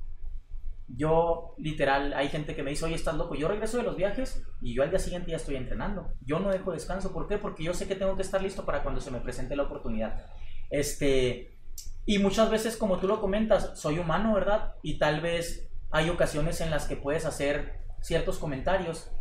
[0.88, 3.36] Yo, literal, hay gente que me dice, oye, estás loco.
[3.36, 6.14] Yo regreso de los viajes y yo al día siguiente ya estoy entrenando.
[6.22, 7.14] Yo no dejo descanso.
[7.14, 7.38] ¿Por qué?
[7.38, 10.26] Porque yo sé que tengo que estar listo para cuando se me presente la oportunidad.
[10.72, 11.60] Este,
[12.08, 14.74] y muchas veces, como tú lo comentas, soy humano, ¿verdad?
[14.82, 19.12] Y tal vez hay ocasiones en las que puedes hacer ciertos comentarios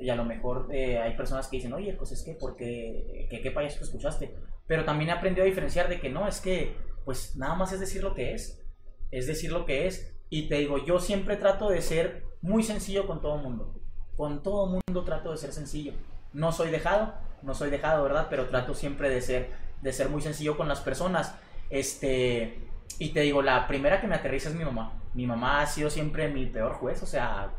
[0.00, 3.28] y a lo mejor eh, hay personas que dicen, oye, pues es que, ¿por qué?
[3.30, 4.34] ¿Qué, payaso que escuchaste?
[4.66, 7.80] Pero también he aprendido a diferenciar de que no, es que, pues nada más es
[7.80, 8.62] decir lo que es.
[9.10, 10.16] Es decir lo que es.
[10.30, 13.80] Y te digo, yo siempre trato de ser muy sencillo con todo mundo.
[14.16, 15.92] Con todo mundo trato de ser sencillo.
[16.32, 18.26] No soy dejado, no soy dejado, ¿verdad?
[18.30, 21.34] Pero trato siempre de ser, de ser muy sencillo con las personas.
[21.70, 22.68] Este,
[22.98, 25.00] y te digo, la primera que me aterriza es mi mamá.
[25.14, 27.52] Mi mamá ha sido siempre mi peor juez, o sea,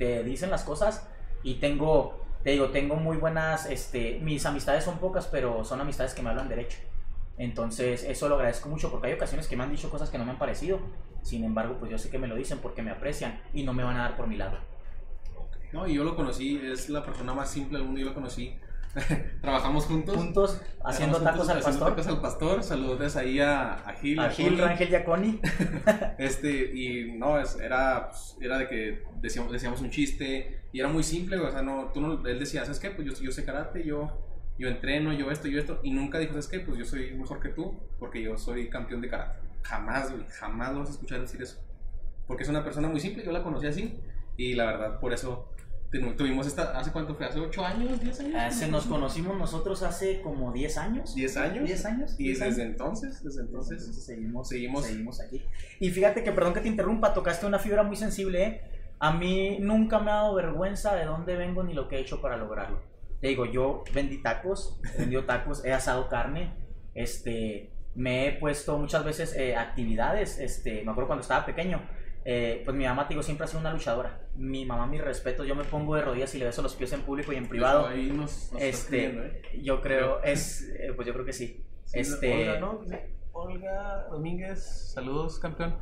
[0.00, 1.06] te dicen las cosas
[1.42, 6.14] y tengo, te digo, tengo muy buenas, este, mis amistades son pocas, pero son amistades
[6.14, 6.78] que me hablan derecho.
[7.36, 10.24] Entonces, eso lo agradezco mucho porque hay ocasiones que me han dicho cosas que no
[10.24, 10.80] me han parecido.
[11.22, 13.84] Sin embargo, pues yo sé que me lo dicen porque me aprecian y no me
[13.84, 14.56] van a dar por mi lado.
[15.70, 18.58] No, y yo lo conocí, es la persona más simple del mundo, yo lo conocí.
[19.40, 20.16] Trabajamos juntos.
[20.16, 21.90] Juntos haciendo Trabajamos tacos al juntos haciendo pastor.
[21.90, 22.62] tacos al pastor.
[22.64, 24.18] Saludos ahí a, a Gil.
[24.20, 24.60] A Gil, Connie.
[24.62, 25.40] Rangel y a Connie.
[26.18, 30.88] Este, y no, es- era, pues, era de que decíamos, decíamos un chiste y era
[30.88, 32.90] muy simple, o sea, no, tú no, él decía, ¿sabes qué?
[32.90, 34.26] Pues yo, yo sé karate, yo,
[34.58, 36.60] yo entreno, yo esto, yo esto, y nunca dijo, ¿sabes qué?
[36.60, 39.40] Pues yo soy mejor que tú porque yo soy campeón de karate.
[39.62, 41.58] Jamás, jamás lo vas a escuchar decir eso.
[42.26, 43.98] Porque es una persona muy simple, yo la conocí así,
[44.36, 45.52] y la verdad, por eso
[46.16, 47.26] tuvimos esta, ¿hace cuánto fue?
[47.26, 48.00] ¿Hace 8 años?
[48.00, 48.34] ¿10 años?
[48.36, 51.14] Ah, se nos conocimos nosotros hace como 10 años.
[51.14, 51.64] 10 años.
[51.66, 52.14] 10 años.
[52.18, 52.72] Y 10 desde años.
[52.72, 55.42] entonces, desde entonces, Entonces seguimos, seguimos- seguimos, aquí.
[55.80, 58.42] Y fíjate que, perdón que te interrumpa, tocaste una fibra muy sensible.
[58.44, 58.60] ¿eh?
[59.00, 62.20] A mí nunca me ha dado vergüenza de dónde vengo ni lo que he hecho
[62.20, 62.82] para lograrlo.
[63.20, 66.54] Te digo, yo vendí tacos, he vendido tacos, he asado carne,
[66.94, 71.82] este, me he puesto muchas veces eh, actividades, este, me acuerdo cuando estaba pequeño,
[72.24, 74.20] eh, pues mi mamá, te digo, siempre ha sido una luchadora.
[74.36, 77.02] Mi mamá, mis respetos, yo me pongo de rodillas y le beso los pies en
[77.02, 77.86] público y en privado.
[77.86, 79.42] ahí nos, nos Este, ¿eh?
[79.62, 81.64] yo creo, es, eh, pues yo creo que sí.
[81.84, 82.80] Sí, este, Olga, ¿no?
[83.32, 85.76] Olga Domínguez, saludos, campeón.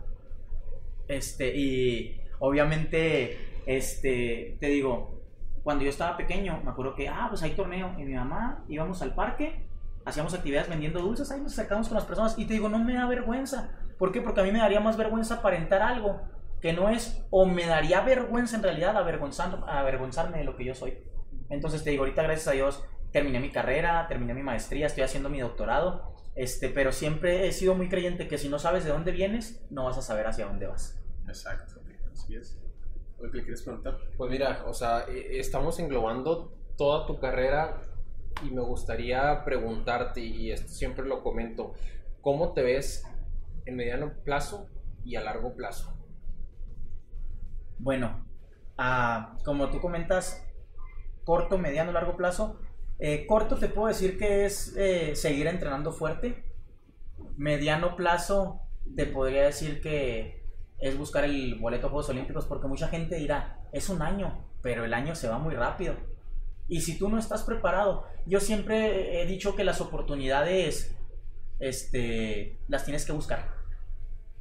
[1.08, 5.22] Este, y obviamente, este, te digo,
[5.62, 9.02] cuando yo estaba pequeño, me acuerdo que, ah, pues hay torneo, y mi mamá íbamos
[9.02, 9.66] al parque,
[10.04, 12.94] hacíamos actividades vendiendo dulces, ahí nos acercamos con las personas, y te digo, no me
[12.94, 13.77] da vergüenza.
[13.98, 14.20] ¿Por qué?
[14.20, 16.20] Porque a mí me daría más vergüenza aparentar algo
[16.60, 20.74] que no es, o me daría vergüenza en realidad avergonzar, avergonzarme de lo que yo
[20.74, 20.98] soy.
[21.50, 25.28] Entonces te digo, ahorita gracias a Dios terminé mi carrera, terminé mi maestría, estoy haciendo
[25.28, 29.12] mi doctorado, este, pero siempre he sido muy creyente que si no sabes de dónde
[29.12, 31.00] vienes, no vas a saber hacia dónde vas.
[31.26, 31.80] Exacto,
[32.12, 32.60] así es.
[33.18, 33.98] ¿Lo que le quieres preguntar?
[34.16, 37.82] Pues mira, o sea, eh, estamos englobando toda tu carrera
[38.44, 41.74] y me gustaría preguntarte, y esto siempre lo comento,
[42.20, 43.04] ¿cómo te ves
[43.68, 44.68] en mediano plazo
[45.04, 45.94] y a largo plazo?
[47.78, 48.26] Bueno,
[48.76, 50.44] ah, como tú comentas,
[51.24, 52.58] corto, mediano, largo plazo.
[52.98, 56.44] eh, corto te puedo decir que es eh, seguir entrenando fuerte.
[57.36, 58.62] Mediano plazo
[58.96, 60.42] te podría decir que
[60.78, 64.84] es buscar el boleto a Juegos Olímpicos porque mucha gente dirá, es un año, pero
[64.84, 65.94] el año se va muy rápido.
[66.68, 70.96] Y si tú no estás preparado, yo siempre he dicho que las oportunidades
[71.60, 73.57] este, las tienes que buscar.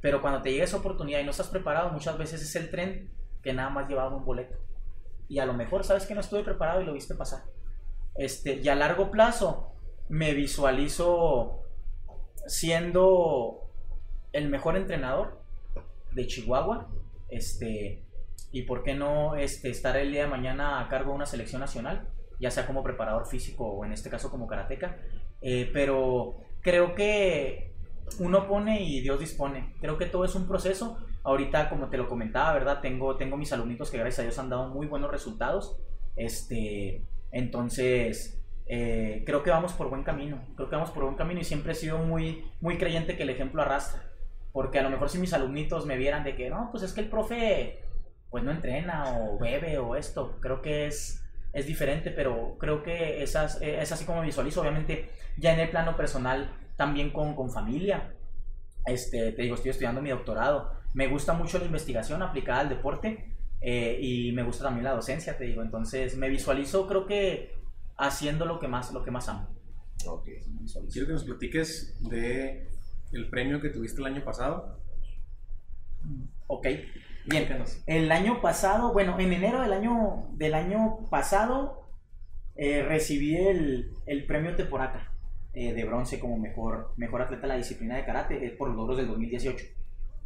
[0.00, 3.10] Pero cuando te llega esa oportunidad y no estás preparado, muchas veces es el tren
[3.42, 4.56] que nada más llevaba un boleto.
[5.28, 7.42] Y a lo mejor sabes que no estuve preparado y lo viste pasar.
[8.14, 9.72] Este, y a largo plazo
[10.08, 11.62] me visualizo
[12.46, 13.68] siendo
[14.32, 15.40] el mejor entrenador
[16.12, 16.88] de Chihuahua.
[17.28, 18.02] Este,
[18.52, 21.60] y por qué no este, estar el día de mañana a cargo de una selección
[21.60, 22.08] nacional,
[22.40, 24.96] ya sea como preparador físico o en este caso como karateca.
[25.42, 27.67] Eh, pero creo que
[28.18, 29.74] uno pone y Dios dispone.
[29.80, 30.98] Creo que todo es un proceso.
[31.24, 32.80] Ahorita, como te lo comentaba, ¿verdad?
[32.80, 35.78] Tengo, tengo mis alumnitos que gracias a Dios han dado muy buenos resultados.
[36.16, 40.40] Este, entonces, eh, creo que vamos por buen camino.
[40.56, 43.30] Creo que vamos por buen camino y siempre he sido muy, muy creyente que el
[43.30, 44.02] ejemplo arrastra.
[44.52, 47.00] Porque a lo mejor si mis alumnitos me vieran de que, no, pues es que
[47.00, 47.84] el profe
[48.30, 50.38] pues no entrena o bebe o esto.
[50.40, 54.60] Creo que es, es diferente, pero creo que esas, es así como visualizo.
[54.60, 58.14] Obviamente, ya en el plano personal, también con, con familia.
[58.86, 60.72] Este, te digo, estoy estudiando mi doctorado.
[60.94, 65.36] Me gusta mucho la investigación aplicada al deporte eh, y me gusta también la docencia,
[65.36, 65.60] te digo.
[65.60, 67.52] Entonces, me visualizo, creo que
[67.98, 69.48] haciendo lo que más, lo que más amo.
[70.06, 70.28] Ok.
[70.90, 72.68] Quiero que nos platiques de
[73.12, 74.80] el premio que tuviste el año pasado.
[76.46, 76.68] Ok.
[77.26, 77.46] Bien,
[77.86, 81.90] el año pasado, bueno, en enero del año, del año pasado
[82.54, 85.12] eh, recibí el, el, premio Teporaca
[85.60, 88.76] eh, de bronce como mejor, mejor atleta de la disciplina de karate eh, por los
[88.76, 89.64] logros del 2018.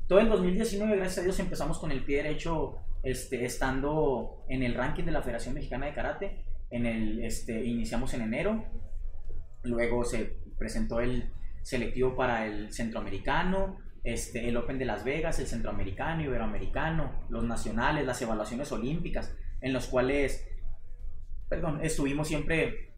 [0.06, 4.74] Todo el 2019, gracias a Dios, empezamos con el pie derecho este, estando en el
[4.74, 6.44] ranking de la Federación Mexicana de Karate.
[6.68, 8.62] En el, este, iniciamos en enero,
[9.62, 11.30] luego se presentó el
[11.62, 18.04] selectivo para el centroamericano, este, el Open de Las Vegas, el centroamericano, iberoamericano, los nacionales,
[18.04, 20.46] las evaluaciones olímpicas, en los cuales,
[21.48, 22.91] perdón, estuvimos siempre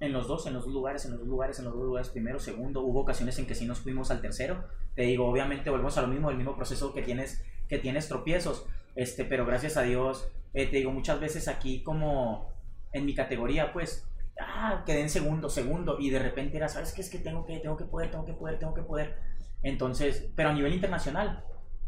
[0.00, 2.08] en los dos, en los dos lugares, en los dos lugares, en los dos lugares,
[2.08, 5.96] primero, segundo, hubo ocasiones en que sí nos fuimos al tercero, te digo, obviamente volvemos
[5.98, 9.82] a lo mismo, el mismo proceso que tienes, que tienes tropiezos, este, pero gracias a
[9.82, 12.50] Dios, eh, te digo, muchas veces aquí como
[12.92, 14.08] en mi categoría, pues,
[14.40, 17.02] ah, quedé en segundo, segundo, y de repente era, ¿sabes qué?
[17.02, 19.16] Es que tengo que, tengo que poder, tengo que poder, tengo que poder,
[19.62, 21.44] entonces, pero a nivel internacional,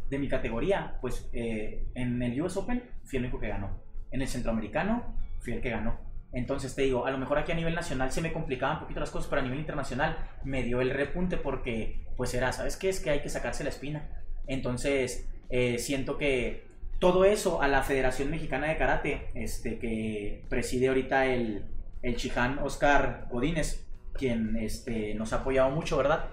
[0.09, 3.81] de mi categoría, pues eh, en el US Open fui el único que ganó.
[4.11, 5.97] En el centroamericano fui el que ganó.
[6.33, 8.99] Entonces te digo, a lo mejor aquí a nivel nacional se me complicaban un poquito
[8.99, 12.89] las cosas, pero a nivel internacional me dio el repunte porque, pues era, ¿sabes qué?
[12.89, 14.09] Es que hay que sacarse la espina.
[14.47, 16.65] Entonces, eh, siento que
[16.99, 21.65] todo eso a la Federación Mexicana de Karate, este, que preside ahorita el,
[22.01, 26.29] el Chiján Oscar Godínez, quien este, nos ha apoyado mucho, ¿verdad?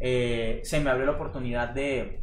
[0.00, 2.20] Eh, se me abrió la oportunidad de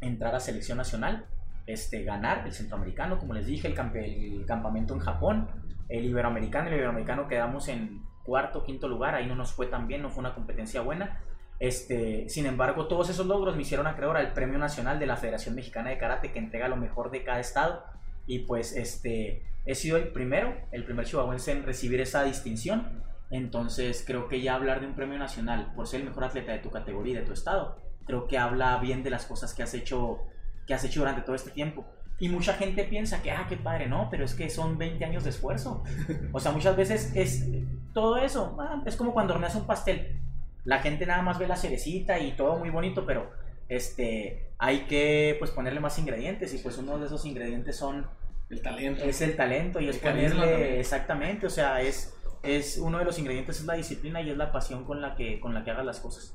[0.00, 1.26] entrar a selección nacional,
[1.66, 5.48] este, ganar el centroamericano, como les dije, el, el campamento en Japón,
[5.88, 10.02] el iberoamericano, el iberoamericano quedamos en cuarto, quinto lugar, ahí no nos fue tan bien,
[10.02, 11.20] no fue una competencia buena.
[11.60, 15.54] Este, sin embargo, todos esos logros me hicieron acreedor al Premio Nacional de la Federación
[15.54, 17.84] Mexicana de Karate que entrega lo mejor de cada estado
[18.26, 24.04] y pues este he sido el primero, el primer chihuahuense en recibir esa distinción entonces
[24.06, 26.70] creo que ya hablar de un premio nacional por ser el mejor atleta de tu
[26.70, 30.18] categoría y de tu estado, creo que habla bien de las cosas que has hecho,
[30.66, 31.86] que has hecho durante todo este tiempo.
[32.20, 35.24] Y mucha gente piensa que, ah, qué padre, no, pero es que son 20 años
[35.24, 35.84] de esfuerzo.
[36.32, 37.46] O sea, muchas veces es
[37.94, 40.20] todo eso, ah, es como cuando horneas un pastel.
[40.64, 43.30] La gente nada más ve la cerecita y todo muy bonito, pero
[43.68, 48.06] este, hay que pues ponerle más ingredientes y pues uno de esos ingredientes son...
[48.50, 49.04] El talento.
[49.04, 53.60] Es el talento y es ponerle, exactamente, o sea, es es uno de los ingredientes
[53.60, 56.00] es la disciplina y es la pasión con la que, con la que hagas las
[56.00, 56.34] cosas.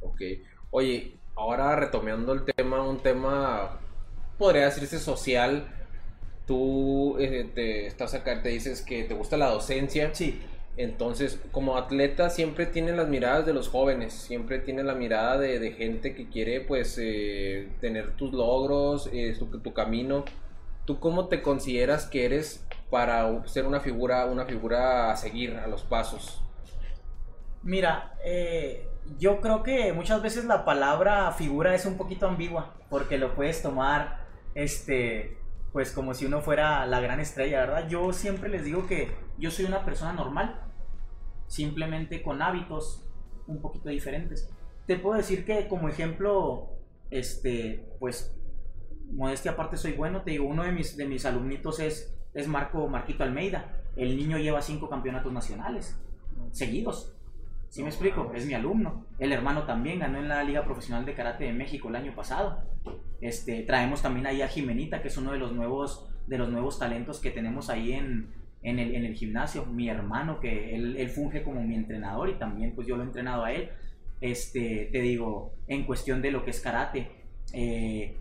[0.00, 0.20] Ok.
[0.70, 3.80] Oye, ahora retomando el tema, un tema,
[4.38, 5.66] podría decirse social.
[6.46, 10.14] Tú eh, te estás acá, te dices que te gusta la docencia.
[10.14, 10.40] Sí.
[10.76, 15.72] Entonces, como atleta siempre tienes las miradas de los jóvenes, siempre tienes la mirada de,
[15.72, 20.24] gente que quiere pues eh, tener tus logros, eh, tu camino.
[20.84, 25.66] ¿Tú cómo te consideras que eres para ser una figura, una figura a seguir a
[25.66, 26.42] los pasos?
[27.62, 28.86] Mira, eh,
[29.18, 33.62] yo creo que muchas veces la palabra figura es un poquito ambigua, porque lo puedes
[33.62, 34.25] tomar,
[34.56, 35.38] este,
[35.72, 37.88] pues como si uno fuera la gran estrella, ¿verdad?
[37.88, 40.60] Yo siempre les digo que yo soy una persona normal,
[41.46, 43.06] simplemente con hábitos
[43.46, 44.50] un poquito diferentes.
[44.88, 46.70] Te puedo decir que como ejemplo,
[47.10, 48.36] este, pues,
[49.12, 52.86] modestia aparte soy bueno, te digo, uno de mis, de mis alumnitos es es Marco
[52.86, 53.82] Marquito Almeida.
[53.96, 55.98] El niño lleva cinco campeonatos nacionales
[56.52, 57.15] seguidos.
[57.68, 58.32] ¿Sí me explico?
[58.34, 59.06] Es mi alumno.
[59.18, 62.62] El hermano también ganó en la Liga Profesional de Karate de México el año pasado.
[63.20, 66.78] Este, traemos también ahí a Jimenita, que es uno de los nuevos, de los nuevos
[66.78, 69.66] talentos que tenemos ahí en, en, el, en el, gimnasio.
[69.66, 73.06] Mi hermano, que él, él, funge como mi entrenador y también pues yo lo he
[73.06, 73.70] entrenado a él.
[74.20, 77.10] Este, te digo, en cuestión de lo que es karate,
[77.52, 78.16] Eh,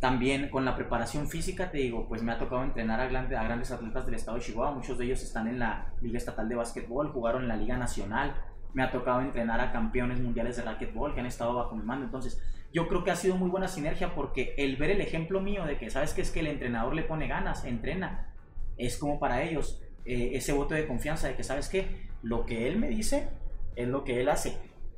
[0.00, 3.70] también con la preparación física, te digo, pues me ha tocado entrenar a, a grandes
[3.72, 4.74] atletas del estado de Chihuahua.
[4.74, 8.34] Muchos de ellos están en la Liga Estatal de Básquetbol, jugaron en la Liga Nacional.
[8.74, 12.04] Me ha tocado entrenar a campeones mundiales de racquetball que han estado bajo mi mando.
[12.04, 12.40] Entonces,
[12.72, 15.78] yo creo que ha sido muy buena sinergia porque el ver el ejemplo mío de
[15.78, 18.34] que, ¿sabes que Es que el entrenador le pone ganas, entrena,
[18.76, 22.08] es como para ellos eh, ese voto de confianza de que, ¿sabes qué?
[22.22, 23.28] Lo que él me dice
[23.76, 24.56] es lo que él hace.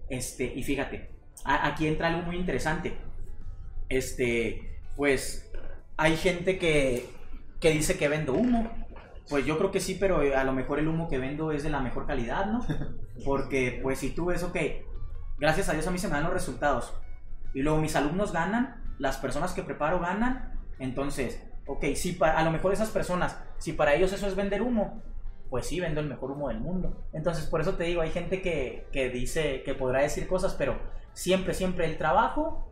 [0.09, 1.11] Este, y fíjate,
[1.45, 2.95] aquí entra algo muy interesante.
[3.89, 5.51] Este, pues
[5.97, 7.07] hay gente que,
[7.61, 8.71] que dice que vendo humo.
[9.29, 11.71] Pues yo creo que sí, pero a lo mejor el humo que vendo es de
[11.71, 12.65] la mejor calidad, ¿no?
[13.25, 14.57] Porque pues si tú ves, ok,
[15.39, 16.93] gracias a Dios a mí se me dan los resultados.
[17.55, 20.59] Y luego mis alumnos ganan, las personas que preparo ganan.
[20.79, 25.03] Entonces, ok, si a lo mejor esas personas, si para ellos eso es vender humo,
[25.51, 27.05] pues sí, vendo el mejor humo del mundo.
[27.13, 30.79] Entonces, por eso te digo, hay gente que, que dice, que podrá decir cosas, pero
[31.13, 32.71] siempre, siempre el trabajo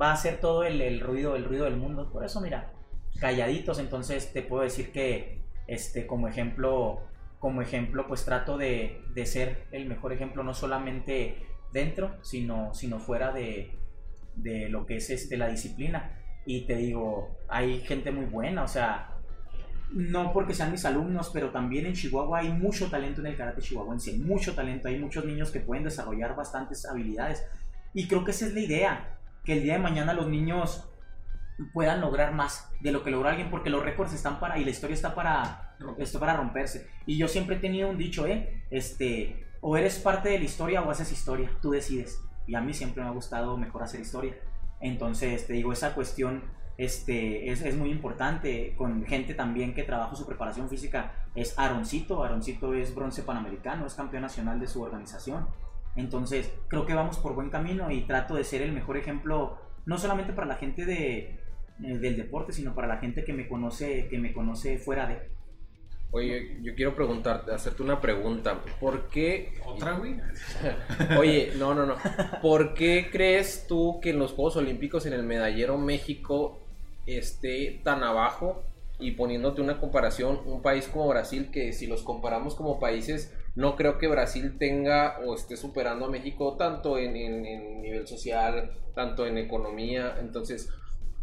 [0.00, 2.10] va a ser todo el, ruido, el ruido del mundo.
[2.10, 2.72] Por eso, mira,
[3.20, 5.37] calladitos, entonces te puedo decir que,
[5.68, 7.02] este, como ejemplo,
[7.38, 13.32] como ejemplo, pues trato de, ser el mejor ejemplo, no solamente dentro, sino, sino fuera
[13.32, 13.78] de,
[14.70, 16.18] lo que es este, la disciplina.
[16.46, 19.14] Y te digo, hay gente muy buena, o sea,
[19.92, 23.60] no porque sean mis alumnos, pero también en Chihuahua hay mucho talento en el karate
[23.60, 27.44] chihuahuense, mucho talento, hay muchos niños que pueden desarrollar bastantes habilidades.
[27.92, 30.87] Y creo que esa es la idea, que el día de mañana los niños
[31.72, 34.70] puedan lograr más de lo que logra alguien, porque los récords están para, y la
[34.70, 36.88] historia está para, esto para romperse.
[37.06, 38.64] Y yo siempre he tenido un dicho, ¿eh?
[38.70, 42.20] Este, o eres parte de la historia o haces historia, tú decides.
[42.46, 44.36] Y a mí siempre me ha gustado mejor hacer historia.
[44.80, 46.44] Entonces, te digo, esa cuestión
[46.78, 48.74] este, es, es, muy importante.
[48.76, 52.22] Con gente también que trabaja su preparación física es Aroncito.
[52.22, 55.48] Aroncito es bronce panamericano, es campeón nacional de su organización.
[55.96, 59.98] Entonces, creo que vamos por buen camino y trato de ser el mejor ejemplo, no
[59.98, 61.37] solamente para la gente de,
[61.78, 65.18] del deporte, sino para la gente que me conoce, que me conoce fuera de.
[66.10, 68.62] Oye, yo quiero preguntarte, hacerte una pregunta.
[68.80, 69.52] ¿Por qué?
[69.64, 70.16] ¿Otra, güey?
[71.18, 71.96] Oye, no, no, no.
[72.40, 76.60] ¿Por qué crees tú que en los Juegos Olímpicos en el medallero México
[77.06, 78.64] esté tan abajo?
[79.00, 83.74] Y poniéndote una comparación, un país como Brasil, que si los comparamos como países no
[83.74, 87.12] creo que Brasil tenga o esté superando a México tanto en,
[87.82, 90.16] nivel social, tanto en economía.
[90.20, 90.70] Entonces,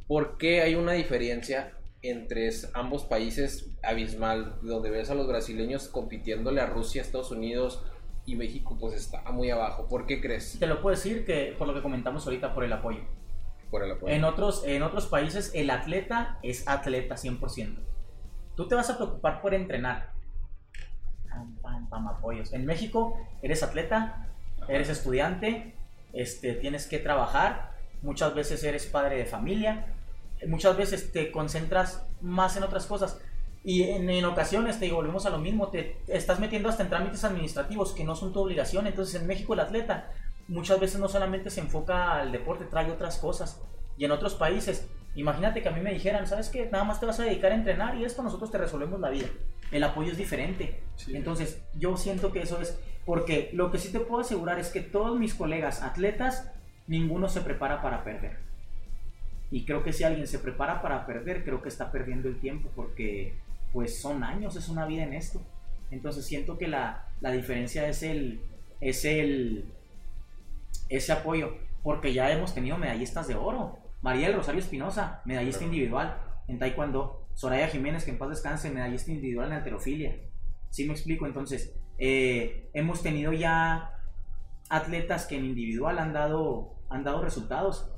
[0.07, 6.61] ¿por qué hay una diferencia entre ambos países abismal, donde ves a los brasileños compitiéndole
[6.61, 7.83] a Rusia, Estados Unidos
[8.25, 9.87] y México pues está muy abajo?
[9.87, 10.57] ¿Por qué crees?
[10.59, 13.01] Te lo puedo decir que por lo que comentamos ahorita, por el apoyo.
[13.71, 14.13] Por el apoyo.
[14.13, 17.77] En otros, en otros países el atleta es atleta 100%.
[18.55, 20.15] Tú te vas a preocupar por entrenar,
[21.91, 22.53] apoyos.
[22.53, 24.27] En México eres atleta,
[24.67, 25.75] eres estudiante,
[26.13, 27.74] este, tienes que trabajar,
[28.05, 29.87] muchas veces eres padre de familia,
[30.47, 33.19] muchas veces te concentras más en otras cosas.
[33.63, 37.23] Y en, ocasiones, te digo, volvemos a lo mismo, te, estás metiendo hasta en trámites
[37.23, 38.85] administrativos que no son tu obligación.
[38.85, 40.11] Entonces, en México el atleta
[40.47, 43.59] muchas veces no solamente se enfoca al deporte, trae otras cosas.
[43.97, 46.69] Y en otros países, imagínate que a mí me dijeran, ¿sabes qué?
[46.71, 49.27] Nada más te vas a dedicar a entrenar y esto nosotros te resolvemos la vida
[49.71, 50.81] el apoyo es diferente.
[51.09, 54.81] Entonces, yo siento que eso es, porque lo que sí te puedo asegurar es que
[54.81, 56.51] todos mis colegas atletas,
[56.87, 58.37] ninguno se prepara para perder.
[59.51, 62.69] Y creo que si alguien se prepara para perder, creo que está perdiendo el tiempo,
[62.75, 63.33] porque
[63.73, 65.41] pues son años, es una vida en esto.
[65.91, 68.41] Entonces siento que la, la diferencia es el,
[68.81, 69.65] es el,
[70.89, 73.77] ese apoyo, porque ya hemos tenido medallistas de oro.
[74.01, 76.17] María del Rosario Espinosa, medallista individual
[76.47, 77.21] en Taekwondo.
[77.33, 80.15] Soraya Jiménez, que en paz descanse, medallista individual en alterofilia.
[80.69, 81.25] ¿Sí me explico?
[81.25, 83.91] Entonces, eh, hemos tenido ya
[84.69, 87.89] atletas que en individual han dado, han dado resultados.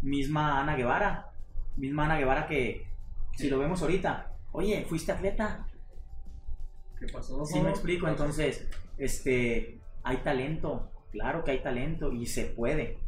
[0.00, 1.32] Misma Ana Guevara,
[1.76, 2.88] misma Ana Guevara que,
[3.36, 5.66] si lo vemos ahorita, oye, fuiste atleta.
[6.98, 7.44] ¿Qué pasó?
[7.44, 12.98] Sí me explico, entonces, este, hay talento, claro que hay talento y se puede,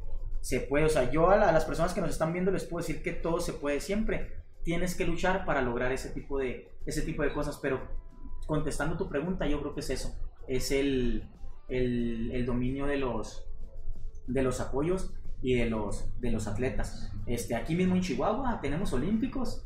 [0.40, 2.86] se puede, o sea, yo a, a las personas que nos están viendo les puedo
[2.86, 7.02] decir que todo se puede siempre, tienes que luchar para lograr ese tipo de, ese
[7.02, 7.80] tipo de cosas, pero
[8.46, 10.14] contestando tu pregunta, yo creo que es eso,
[10.48, 11.28] es el,
[11.68, 13.46] el, dominio de los,
[14.26, 17.12] de los apoyos y de los, de los atletas.
[17.26, 19.64] Este, aquí mismo en Chihuahua tenemos olímpicos,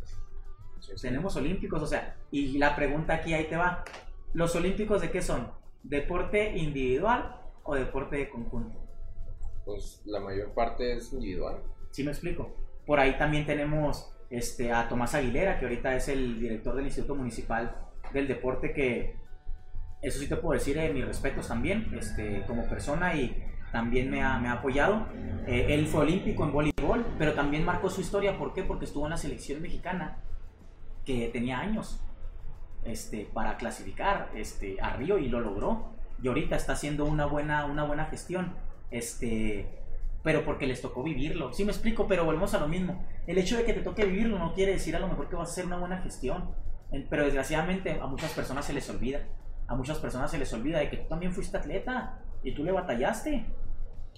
[1.01, 3.85] tenemos olímpicos, o sea, y la pregunta aquí ahí te va,
[4.33, 5.51] ¿los olímpicos de qué son?
[5.83, 8.79] ¿Deporte individual o deporte de conjunto?
[9.65, 11.63] Pues la mayor parte es individual.
[11.91, 12.55] Sí me explico.
[12.87, 17.15] Por ahí también tenemos este, a Tomás Aguilera, que ahorita es el director del Instituto
[17.15, 17.77] Municipal
[18.13, 19.15] del Deporte, que
[20.03, 24.23] eso sí te puedo decir, eh, mis respetos también, este, como persona y, también me
[24.23, 25.07] ha, me ha apoyado.
[25.47, 28.39] Eh, él fue olímpico en voleibol, pero también marcó su historia.
[28.39, 28.63] ¿Por qué?
[28.63, 30.19] Porque estuvo en la selección mexicana,
[31.05, 32.01] que tenía años
[32.85, 35.93] este, para clasificar este, a Río y lo logró.
[36.23, 38.55] Y ahorita está haciendo una buena, una buena gestión.
[38.91, 39.69] Este,
[40.23, 41.53] pero porque les tocó vivirlo.
[41.53, 43.05] Sí me explico, pero volvemos a lo mismo.
[43.27, 45.49] El hecho de que te toque vivirlo no quiere decir a lo mejor que vas
[45.49, 46.51] a hacer una buena gestión.
[47.09, 49.21] Pero desgraciadamente a muchas personas se les olvida.
[49.67, 52.73] A muchas personas se les olvida de que tú también fuiste atleta y tú le
[52.73, 53.47] batallaste.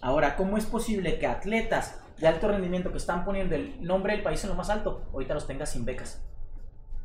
[0.02, 4.22] Ahora, ¿cómo es posible que atletas de alto rendimiento que están poniendo el nombre del
[4.22, 6.24] país en lo más alto, ahorita los tengas sin becas?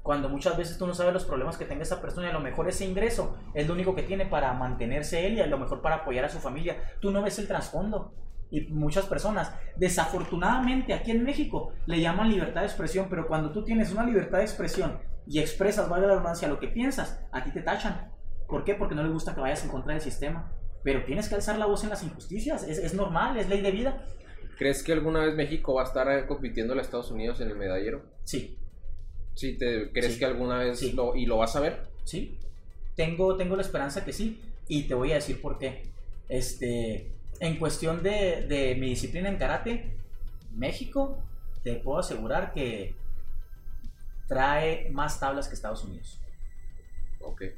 [0.01, 2.39] Cuando muchas veces tú no sabes los problemas que tenga esa persona y a lo
[2.39, 5.81] mejor ese ingreso es lo único que tiene para mantenerse él y a lo mejor
[5.81, 6.77] para apoyar a su familia.
[7.01, 8.13] Tú no ves el trasfondo.
[8.51, 13.63] Y muchas personas, desafortunadamente aquí en México, le llaman libertad de expresión, pero cuando tú
[13.63, 17.51] tienes una libertad de expresión y expresas, valga la redundancia, lo que piensas, a ti
[17.51, 18.11] te tachan.
[18.47, 18.75] ¿Por qué?
[18.75, 20.53] Porque no les gusta que vayas en contra del sistema
[20.85, 24.05] pero tienes que alzar la voz en las injusticias, es, normal, es ley de vida.
[24.55, 28.03] ¿Crees que alguna vez México va a estar compitiendo en Estados Unidos en el medallero?
[28.23, 28.55] Sí.
[29.33, 31.87] ¿Sí te, ¿Crees que alguna vez lo, y lo vas a ver?
[32.03, 32.37] Sí,
[32.95, 35.89] tengo, tengo la esperanza que sí, y te voy a decir por qué.
[36.29, 39.97] Este, en cuestión de, de mi disciplina en karate,
[40.51, 41.17] México,
[41.63, 42.93] te puedo asegurar que
[44.27, 46.21] trae más tablas que Estados Unidos.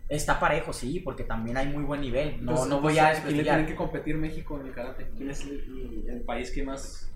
[0.09, 2.43] Está parejo, sí, porque también hay muy buen nivel.
[2.43, 3.55] No, no voy a explicar.
[3.55, 5.09] tiene que competir México en el karate?
[5.15, 7.11] ¿Quién es el, país que más...?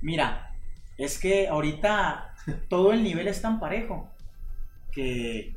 [0.00, 0.54] Mira,
[0.96, 2.34] es que ahorita
[2.68, 4.10] todo el nivel es tan parejo
[4.92, 5.54] que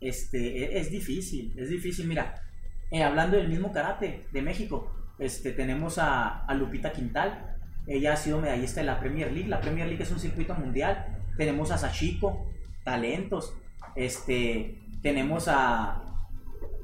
[0.00, 2.08] este, e, es, difícil, es difícil.
[2.08, 2.42] Mira,
[2.90, 7.56] eh, hablando del mismo karate de México, este, tenemos a, a, Lupita Quintal.
[7.86, 9.48] Ella ha sido medallista de la Premier League.
[9.48, 11.18] La Premier League es un circuito mundial.
[11.36, 12.46] Tenemos a Sachiko,
[12.84, 13.54] talentos.
[13.94, 16.02] Este, tenemos a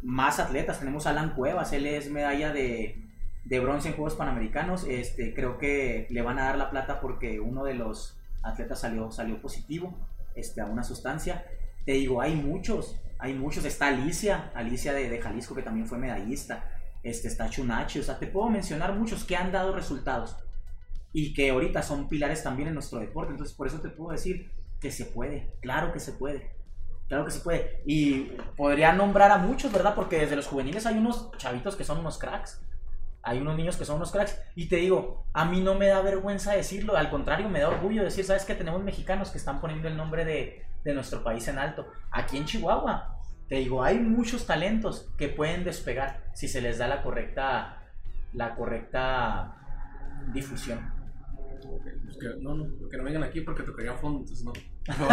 [0.02, 3.02] más atletas, tenemos a Alan Cuevas, él es medalla de,
[3.60, 7.64] bronce en Juegos Panamericanos, este, creo que le van a dar la plata porque uno
[7.64, 9.94] de los atletas salió, salió positivo
[10.34, 11.44] este, a una sustancia.
[11.84, 16.70] Te digo, hay muchos, hay muchos, está Alicia, Alicia de, Jalisco que también fue medallista,
[17.02, 20.36] este, está Chunachi, o sea, te puedo mencionar muchos que han dado resultados
[21.12, 24.50] y que ahorita son pilares también en nuestro deporte, entonces por eso te puedo decir
[24.80, 26.55] que se puede, claro que se puede.
[27.09, 27.82] Claro que se puede.
[27.86, 29.94] Y podría nombrar a muchos, ¿verdad?
[29.94, 32.61] Porque desde los juveniles hay unos chavitos que son unos cracks.
[33.22, 34.40] Hay unos niños que son unos cracks.
[34.54, 36.96] Y te digo, a mí no me da vergüenza decirlo.
[36.96, 40.24] Al contrario, me da orgullo decir, ¿sabes que Tenemos mexicanos que están poniendo el nombre
[40.24, 41.86] de, de nuestro país en alto.
[42.11, 46.88] Aquí en Chihuahua, te digo, hay muchos talentos que pueden despegar si se les da
[46.88, 47.82] la correcta,
[48.32, 49.57] la correcta
[50.32, 50.95] difusión.
[52.04, 54.52] Pues que, no, no, que no vengan aquí porque tocarían fondo, entonces no.
[54.98, 55.08] No,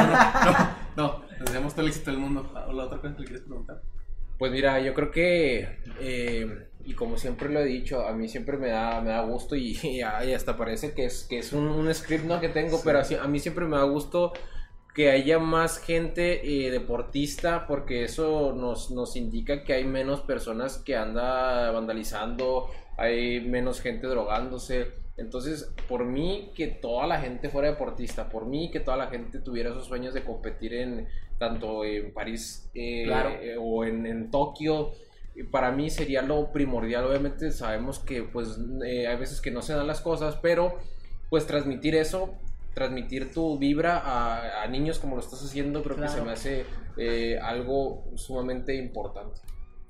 [0.96, 2.52] no, no, deseamos todo el éxito del mundo.
[2.68, 3.82] ¿O la otra cosa que le quieres preguntar?
[4.38, 8.58] Pues mira, yo creo que, eh, y como siempre lo he dicho, a mí siempre
[8.58, 12.26] me da, me da gusto y, y, hasta parece que es, que es un, script
[12.26, 12.42] ¿no?
[12.42, 14.34] que tengo, pero a mí siempre me da gusto
[14.94, 20.78] que haya más gente eh, deportista porque eso nos, nos indica que hay menos personas
[20.78, 27.70] que anda vandalizando, hay menos gente drogándose entonces, por mí que toda la gente fuera
[27.70, 31.08] deportista, por mí que toda la gente tuviera esos sueños de competir en
[31.38, 33.06] tanto en París eh,
[33.42, 34.92] eh, o en, Tokio,
[35.52, 37.06] para mí sería lo primordial.
[37.06, 40.80] Obviamente sabemos que pues eh, hay veces que no se dan las cosas, pero
[41.30, 42.34] pues transmitir eso,
[42.74, 46.66] transmitir tu vibra a, niños como lo estás haciendo, creo que se me hace
[47.40, 49.42] algo sumamente importante.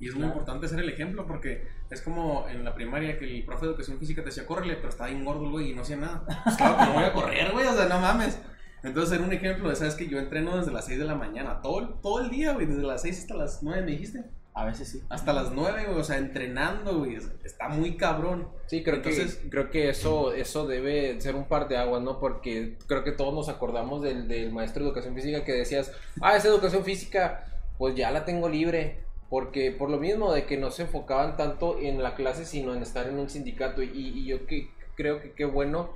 [0.04, 3.46] Y es muy importante ser el ejemplo porque es como en la primaria que el
[3.46, 5.96] profe de educación física te decía, córrele, pero estaba bien gordo güey y no hacía
[5.96, 6.26] nada.
[6.44, 8.38] Pues claro que no voy a correr, güey, o sea, no mames.
[8.84, 11.62] Entonces, era un ejemplo de, ¿sabes que Yo entreno desde las 6 de la mañana,
[11.62, 14.26] todo, todo el día, güey, desde las 6 hasta las 9, me dijiste.
[14.54, 15.02] A veces sí.
[15.08, 18.50] Hasta las 9, güey, o sea, entrenando, güey, está muy cabrón.
[18.66, 22.20] Sí, creo Entonces, que, creo que eso, eso debe ser un par de aguas, ¿no?
[22.20, 26.36] Porque creo que todos nos acordamos del, del maestro de educación física que decías, ah,
[26.36, 27.46] esa educación física,
[27.78, 29.03] pues ya la tengo libre
[29.34, 32.84] porque por lo mismo de que no se enfocaban tanto en la clase, sino en
[32.84, 33.82] estar en un sindicato.
[33.82, 35.90] Y, yo que, creo que qué bueno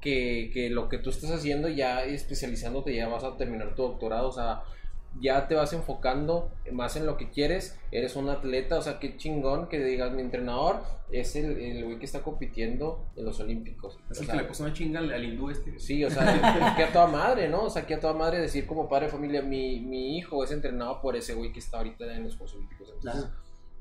[0.00, 4.30] que, que, lo que tú estás haciendo ya especializándote, ya vas a terminar tu doctorado,
[4.30, 4.64] o sea,
[5.20, 9.16] ya te vas enfocando más en lo que quieres, eres un atleta, o sea, qué
[9.16, 13.98] chingón que digas, mi entrenador es el, el güey que está compitiendo en los Olímpicos.
[14.10, 15.78] Es el que le puso una chinga al, hindú este.
[15.78, 17.64] Sí, o sea, que a toda madre, ¿no?
[17.64, 20.50] O sea, que a toda madre decir como padre de familia, mi, mi hijo es
[20.50, 22.88] entrenado por ese güey que está ahorita en los Juegos Olímpicos.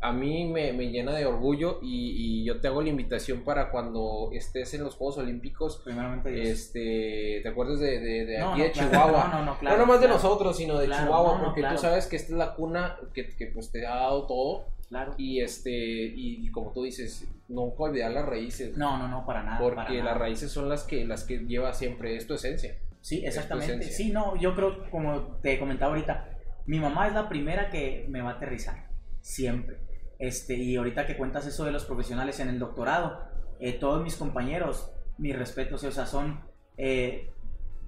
[0.02, 3.70] A mí me, me llena de orgullo y, y yo te hago la invitación para
[3.70, 8.60] cuando estés en los Juegos Olímpicos, Primeramente, este, ¿te acuerdas de, de, de No, aquí
[8.60, 9.28] no, de claro, Chihuahua?
[9.32, 10.22] no, no, no, claro, no nomás de claro.
[10.22, 11.76] nosotros, sino de Claro, Chihuahua, porque claro.
[11.76, 15.14] tú sabes que esta es la cuna que, que pues te ha dado todo Claro.
[15.18, 18.76] y este y como tú dices, nunca olvidar las raíces.
[18.76, 19.60] No, no, no, para nada.
[19.60, 20.12] para Porque nada.
[20.12, 22.76] las raíces son las que las que lleva siempre, es tu esencia.
[23.00, 23.74] Sí, exactamente.
[23.76, 23.94] esencia.
[23.96, 26.30] Sí, no, yo creo, como te comentaba ahorita,
[26.66, 28.90] mi mamá es la primera que me va a aterrizar,
[29.22, 29.78] siempre.
[30.22, 33.24] Este, y ahorita que cuentas eso de los profesionales en el doctorado,
[33.60, 36.42] eh, todos mis compañeros, mis respetos, o sea, son
[36.78, 37.32] eh,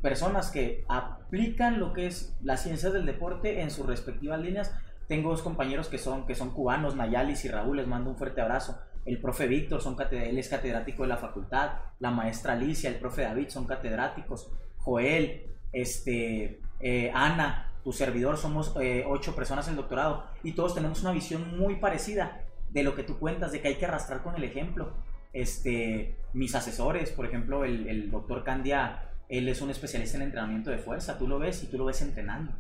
[0.02, 4.76] personas que aplican lo que es las ciencias del deporte en sus respectivas líneas.
[5.08, 8.42] Tengo dos compañeros que son, que son cubanos, Nayalis y Raúl, les mando un fuerte
[8.42, 8.80] abrazo.
[9.06, 11.74] El profe Víctor, son él es catedrático de la facultad.
[12.00, 14.50] La maestra Alicia, el profe David son catedráticos.
[14.78, 21.02] Joel, este, eh, Ana, tu servidor, somos eh, ocho personas en doctorado y todos tenemos
[21.02, 24.36] una visión muy parecida de lo que tú cuentas, de que hay que arrastrar con
[24.36, 24.94] el ejemplo.
[25.34, 30.70] Este, mis asesores, por ejemplo, el, el doctor Candia, él es un especialista en entrenamiento
[30.70, 32.54] de fuerza, tú lo ves y tú lo ves entrenando.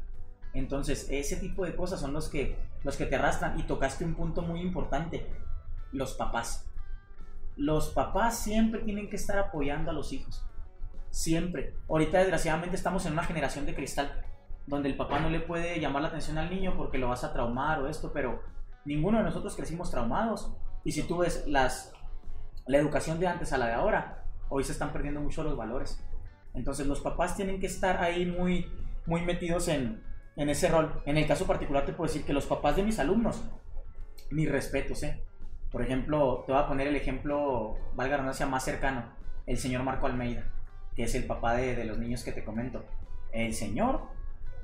[0.53, 4.13] Entonces, ese tipo de cosas son los que, los que te arrastran y tocaste un
[4.13, 5.25] punto muy importante,
[5.91, 6.69] los papás.
[7.55, 10.45] Los papás siempre tienen que estar apoyando a los hijos.
[11.09, 11.73] Siempre.
[11.87, 14.23] Ahorita desgraciadamente estamos en una generación de cristal,
[14.65, 17.33] donde el papá no le puede llamar la atención al niño porque lo vas a
[17.33, 18.41] traumar o esto, pero
[18.85, 20.51] ninguno de nosotros crecimos traumados.
[20.83, 21.93] Y si tú ves las,
[22.67, 26.03] la educación de antes a la de ahora, hoy se están perdiendo mucho los valores.
[26.53, 28.71] Entonces los papás tienen que estar ahí muy,
[29.05, 30.03] muy metidos en,
[30.35, 31.01] en ese rol.
[31.05, 33.43] En el caso particular te puedo decir que los papás de mis alumnos,
[34.31, 35.23] mis respetos, ¿eh?
[35.71, 39.05] Por ejemplo, te voy a poner el ejemplo, valga la más cercano,
[39.47, 40.45] el señor Marco Almeida,
[40.95, 42.85] que es el papá de, de los niños que te comento.
[43.31, 44.01] El señor,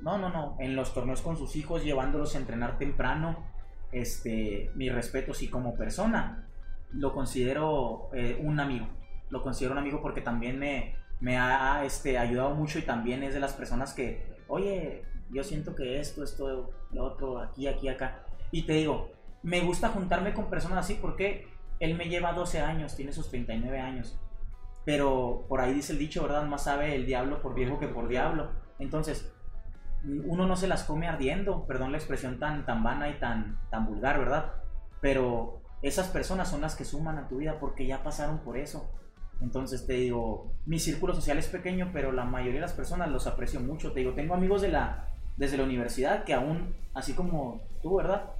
[0.02, 3.44] no, no, no, en los torneos con sus hijos, llevándolos a entrenar temprano,
[3.92, 6.48] este, mis respetos y como persona,
[6.92, 8.88] lo considero eh, un amigo.
[9.30, 13.34] Lo considero un amigo porque también me, me ha este, ayudado mucho y también es
[13.34, 18.24] de las personas que, oye, yo siento que esto, esto, lo otro, aquí, aquí, acá.
[18.50, 19.10] Y te digo,
[19.42, 21.46] me gusta juntarme con personas así porque
[21.78, 24.18] él me lleva 12 años, tiene sus 39 años.
[24.84, 26.46] Pero por ahí dice el dicho, ¿verdad?
[26.46, 28.50] Más sabe el diablo por viejo que por diablo.
[28.78, 29.32] Entonces,
[30.04, 33.86] uno no se las come ardiendo, perdón la expresión tan, tan vana y tan, tan
[33.86, 34.52] vulgar, ¿verdad?
[35.00, 38.90] Pero esas personas son las que suman a tu vida porque ya pasaron por eso.
[39.40, 43.26] Entonces te digo, mi círculo social es pequeño, pero la mayoría de las personas los
[43.26, 43.92] aprecio mucho.
[43.92, 48.32] Te digo, tengo amigos de la, desde la universidad que aún, así como tú, ¿verdad?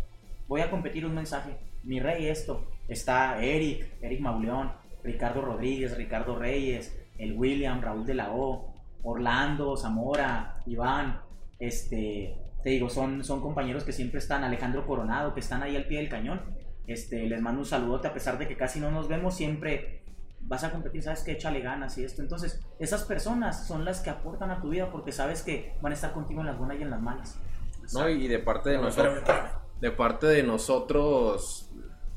[0.49, 1.57] Voy a competir un mensaje.
[1.83, 2.67] Mi rey esto.
[2.89, 9.77] Está Eric, Eric Mauleón, Ricardo Rodríguez, Ricardo Reyes, el William, Raúl de la O, Orlando,
[9.77, 11.21] Zamora, Iván.
[11.61, 15.87] Este, te digo, son, son compañeros que siempre están, Alejandro Coronado, que están ahí al
[15.87, 16.41] pie del cañón.
[16.87, 20.03] Este, les mando un saludote a pesar de que casi no nos vemos, siempre
[20.43, 22.23] vas a competir, sabes que échale ganas y esto.
[22.23, 25.95] Entonces, esas personas son las que aportan a tu vida porque sabes que van a
[25.95, 27.39] estar contigo en las buenas y en las malas.
[27.93, 28.09] ¿no?
[28.09, 29.81] Y de parte de No, nosotros, espérame, espérame.
[29.81, 31.71] de parte de nosotros,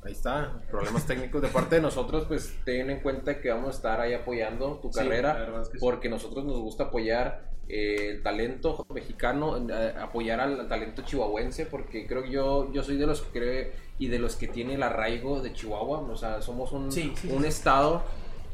[0.03, 3.71] ahí está, problemas técnicos, de parte de nosotros, pues ten en cuenta que vamos a
[3.71, 5.81] estar ahí apoyando tu Sí, carrera, verdad es que sí.
[5.85, 11.65] porque nosotros nos gusta apoyar eh, el talento mexicano, eh, apoyar al, al talento chihuahuense,
[11.65, 14.73] porque creo que yo, yo soy de los que cree y de los que tiene
[14.75, 17.47] el arraigo de Chihuahua, o sea, somos un, Sí, sí, un sí.
[17.47, 18.03] estado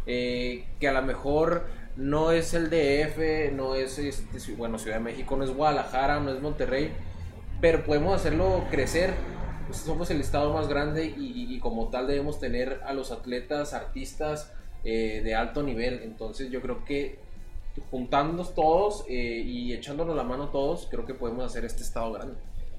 [0.05, 1.64] eh, que a lo mejor
[1.95, 6.32] no es el DF, no es, este, bueno, Ciudad de México, no es Guadalajara, no
[6.32, 6.91] es Monterrey,
[7.62, 9.14] pero podemos hacerlo crecer.
[9.68, 13.74] Pues somos el estado más grande y, y como tal debemos tener a los atletas,
[13.74, 14.51] artistas
[14.84, 16.01] eh, de alto nivel.
[16.03, 17.20] Entonces yo creo que
[17.92, 22.36] juntándonos todos eh, y echándonos la mano todos, creo que podemos hacer este estado grande.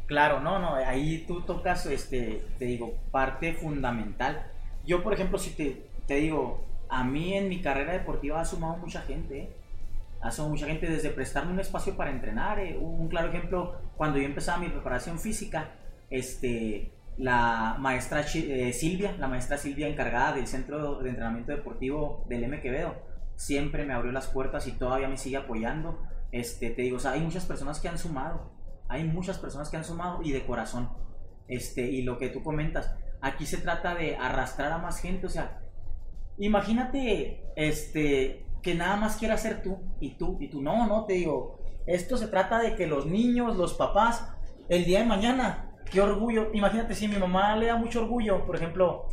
[0.06, 4.50] Claro, no, no, ahí tú tocas, este, te digo, parte fundamental.
[4.84, 8.76] Yo, por ejemplo, si te, te digo, a mí en mi carrera deportiva ha sumado
[8.76, 9.50] mucha gente, ¿eh?
[10.20, 12.58] ha sumado mucha gente desde prestarme un espacio para entrenar.
[12.58, 12.76] ¿eh?
[12.76, 15.70] Un claro ejemplo, cuando yo empezaba mi preparación física,
[16.10, 22.44] este, la maestra eh, Silvia, la maestra Silvia encargada del centro de entrenamiento deportivo del
[22.44, 22.60] M.
[22.60, 22.94] Quevedo,
[23.40, 26.02] siempre me abrió las puertas y todavía me sigue apoyando.
[26.32, 28.60] Este, te digo, hay muchas personas que han sumado
[28.90, 30.90] hay muchas personas que han sumado y de corazón.
[31.46, 35.30] Este, y lo que tú comentas, aquí se trata de arrastrar a más gente, o
[35.30, 35.62] sea,
[36.38, 40.60] imagínate este que nada más quiera ser tú y tú y tú.
[40.60, 44.28] No, no, te digo, esto se trata de que los niños, los papás,
[44.68, 46.50] el día de mañana, qué orgullo.
[46.52, 49.06] Imagínate si mi mamá le da mucho orgullo, por ejemplo,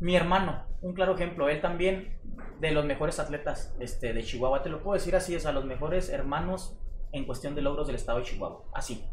[0.00, 2.18] mi hermano, un claro ejemplo, él también
[2.60, 5.64] de los mejores atletas este, de Chihuahua, te lo puedo decir así, es a los
[5.64, 6.78] mejores hermanos
[7.12, 9.04] en cuestión de logros del estado de Chihuahua, así.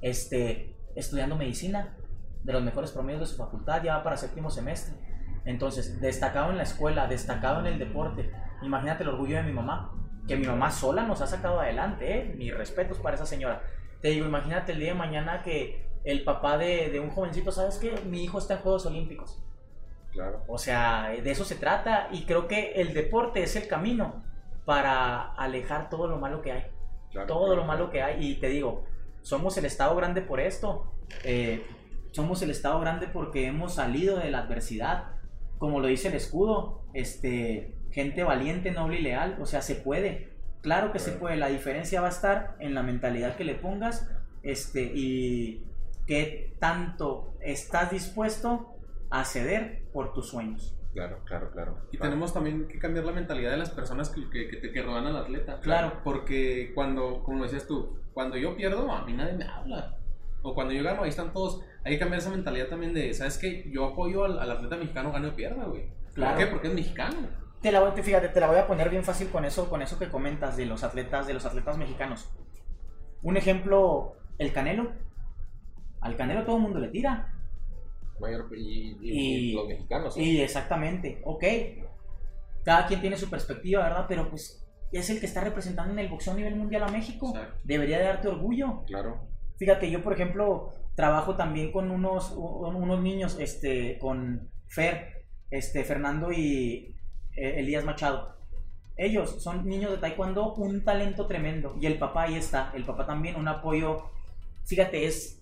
[0.00, 1.96] Este, estudiando medicina,
[2.42, 4.94] de los mejores promedios de su facultad, ya va para séptimo semestre.
[5.44, 8.30] Entonces, destacado en la escuela, destacado en el deporte.
[8.62, 9.92] Imagínate el orgullo de mi mamá,
[10.26, 12.34] que mi mamá sola nos ha sacado adelante, ¿eh?
[12.36, 13.62] Mis respetos para esa señora.
[14.00, 17.78] Te digo, imagínate el día de mañana que el papá de, de un jovencito, ¿sabes
[17.78, 17.94] qué?
[18.06, 19.42] Mi hijo está en Juegos Olímpicos.
[20.20, 20.44] Claro.
[20.48, 24.22] O sea, de eso se trata y creo que el deporte es el camino
[24.66, 26.66] para alejar todo lo malo que hay.
[27.10, 27.62] claro, todo claro.
[27.62, 28.22] lo malo que hay.
[28.22, 28.84] Y te digo,
[29.22, 30.92] somos el Estado grande por esto.
[31.24, 31.66] Eh,
[32.10, 35.04] somos el Estado grande porque hemos salido de la adversidad.
[35.56, 39.38] Como lo dice el escudo, este, gente valiente, noble y leal.
[39.40, 40.34] O sea, se puede.
[40.60, 41.36] Claro que se puede.
[41.36, 44.06] La diferencia va a estar en la mentalidad que le pongas
[44.42, 45.64] este, y
[46.06, 48.76] qué tanto estás dispuesto
[49.10, 50.76] a ceder por tus sueños.
[50.92, 51.78] Claro, claro, claro.
[51.92, 52.10] Y Claro.
[52.10, 55.06] tenemos también que cambiar la mentalidad de las personas que, que, que, te- que rodean
[55.06, 55.60] al atleta.
[55.60, 56.00] Claro.
[56.02, 59.96] Porque cuando, como decías tú, cuando yo pierdo, a mí nadie me habla.
[60.42, 61.62] O cuando yo gano, ahí están todos.
[61.84, 63.70] Hay que cambiar esa mentalidad también de, ¿sabes qué?
[63.70, 65.92] Yo apoyo al, al atleta mexicano, gane o pierda, güey.
[66.14, 66.36] Claro.
[66.36, 66.50] ¿Por qué?
[66.50, 67.16] Porque es mexicano.
[67.62, 69.82] Te la voy, te- fíjate, te la voy a poner bien fácil con eso, con
[69.82, 72.30] eso que comentas de los atletas, de los atletas mexicanos.
[73.22, 74.92] Un ejemplo, el Canelo.
[76.00, 77.34] Al Canelo todo el mundo le tira.
[78.20, 80.16] Mayor- y, y- Y- y los mexicanos.
[80.16, 80.22] ¿eh?
[80.22, 81.44] Y exactamente, ok.
[82.64, 84.06] Cada quien tiene su perspectiva, ¿verdad?
[84.08, 87.32] Pero pues es el que está representando en el boxeo a nivel mundial a México.
[87.34, 87.60] Exacto.
[87.64, 88.84] Debería de darte orgullo.
[88.86, 89.26] Claro.
[89.56, 96.30] Fíjate, yo por ejemplo trabajo también con unos, unos niños, este, con Fer, este, Fernando
[96.32, 96.94] y
[97.36, 98.36] eh, Elías Machado.
[98.96, 101.74] Ellos son niños de taekwondo, un talento tremendo.
[101.80, 104.10] Y el papá ahí está, el papá también, un apoyo.
[104.66, 105.40] Fíjate, es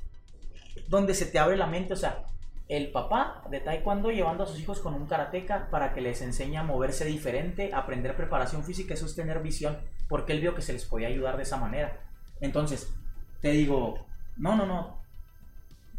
[0.88, 2.24] donde se te abre la mente, o sea,
[2.68, 6.58] el papá de taekwondo llevando a sus hijos con un karateca para que les enseñe
[6.58, 10.84] a moverse diferente, aprender preparación física, eso es visión, porque él vio que se les
[10.84, 11.98] podía ayudar de esa manera.
[12.40, 12.94] Entonces,
[13.40, 14.06] te digo,
[14.36, 15.02] no, no, no.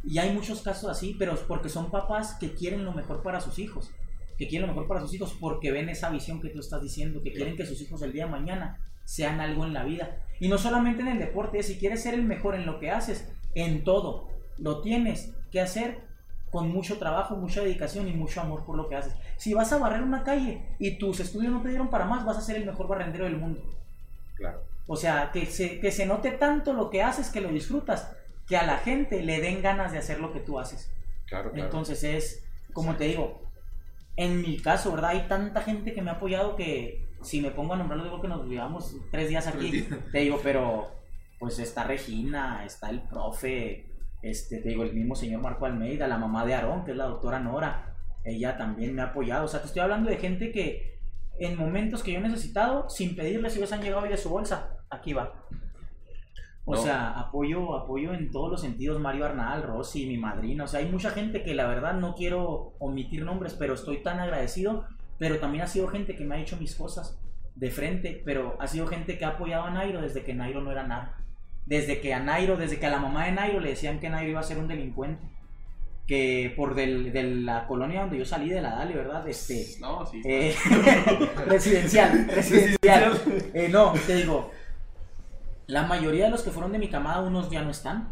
[0.04, 3.42] Y hay muchos casos así, pero es porque son papás que quieren lo mejor para
[3.42, 3.92] sus hijos.
[4.38, 7.22] Que quieren lo mejor para sus hijos porque ven esa visión que tú estás diciendo,
[7.22, 10.24] que quieren que sus hijos el día de mañana sean algo en la vida.
[10.40, 13.28] Y no solamente en el deporte, si quieres ser el mejor en lo que haces,
[13.56, 16.09] en todo, lo tienes que hacer
[16.52, 19.14] con mucho trabajo, mucha dedicación y mucho amor por lo que haces.
[19.38, 22.38] Si vas a barrer una calle y tus estudios no te dieron para más, vas
[22.38, 23.62] a ser el mejor barrendero del mundo.
[24.36, 24.64] Claro.
[24.88, 28.12] O sea, que se, que se note tanto lo que haces, que lo disfrutas,
[28.48, 30.92] que a la gente le den ganas de hacer lo que tú haces.
[31.28, 31.66] Claro, claro.
[31.66, 32.44] Entonces es,
[32.74, 33.44] como te digo,
[34.16, 35.12] en mi caso, ¿verdad?
[35.12, 38.28] Hay tanta gente que me ha apoyado que si me pongo a nombrarlo, digo que
[38.28, 39.70] nos llevamos tres días aquí.
[39.70, 40.12] Tres días.
[40.12, 41.00] Te digo, pero
[41.38, 43.89] pues está Regina, está el profe,
[44.22, 47.06] este, te digo, el mismo señor Marco Almeida, la mamá de Aarón, que es la
[47.06, 47.96] doctora Nora.
[48.24, 49.46] Ella también me ha apoyado.
[49.46, 51.00] O sea, te estoy hablando de gente que
[51.40, 54.78] en momentos que yo he necesitado, sin pedirles, ellos han llegado y de su bolsa,
[54.90, 55.34] aquí va.
[56.66, 56.82] O No.
[56.82, 60.86] sea, apoyo, apoyo en todos los sentidos, Mario Arnal, Rosy, mi madrina, o sea, hay
[60.88, 64.86] mucha gente que la verdad no quiero omitir nombres, pero estoy tan agradecido,
[65.18, 67.18] pero también ha sido gente que me ha hecho mis cosas
[67.56, 70.72] de frente, pero ha sido gente que ha apoyado a Nairo desde que Nairo no
[70.72, 71.18] era nada.
[71.66, 74.32] Desde que a Nairo, desde que a la mamá de Nairo le decían que Nairo
[74.32, 75.24] iba a ser un delincuente.
[76.08, 79.28] Que por del, de la colonia donde yo salí, de la Dali, ¿verdad?
[79.28, 80.20] Este, No, sí.
[80.26, 80.56] eh,
[81.46, 83.14] residencial, residencial.
[83.54, 84.50] Eh, no, te digo,
[85.68, 88.10] la mayoría de los que fueron de mi camada, unos ya no están,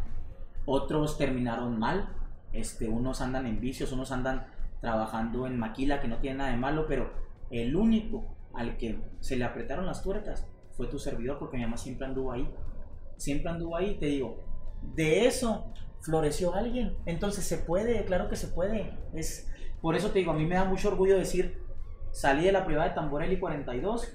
[0.68, 2.10] otros terminaron mal,
[2.54, 4.46] este, unos andan en vicios, unos andan
[4.80, 7.12] trabajando en maquila, que no tiene nada de malo, pero
[7.50, 10.46] el único al que se le apretaron las tuercas
[10.76, 12.48] fue tu servidor, porque mi mamá siempre anduvo ahí,
[13.18, 14.44] siempre anduvo ahí, te digo,
[14.96, 19.50] de eso floreció alguien, entonces se puede, claro que se puede, es,
[19.82, 21.62] por eso te digo, a mí me da mucho orgullo decir,
[22.12, 24.14] salí de la privada de Tamborelli 42,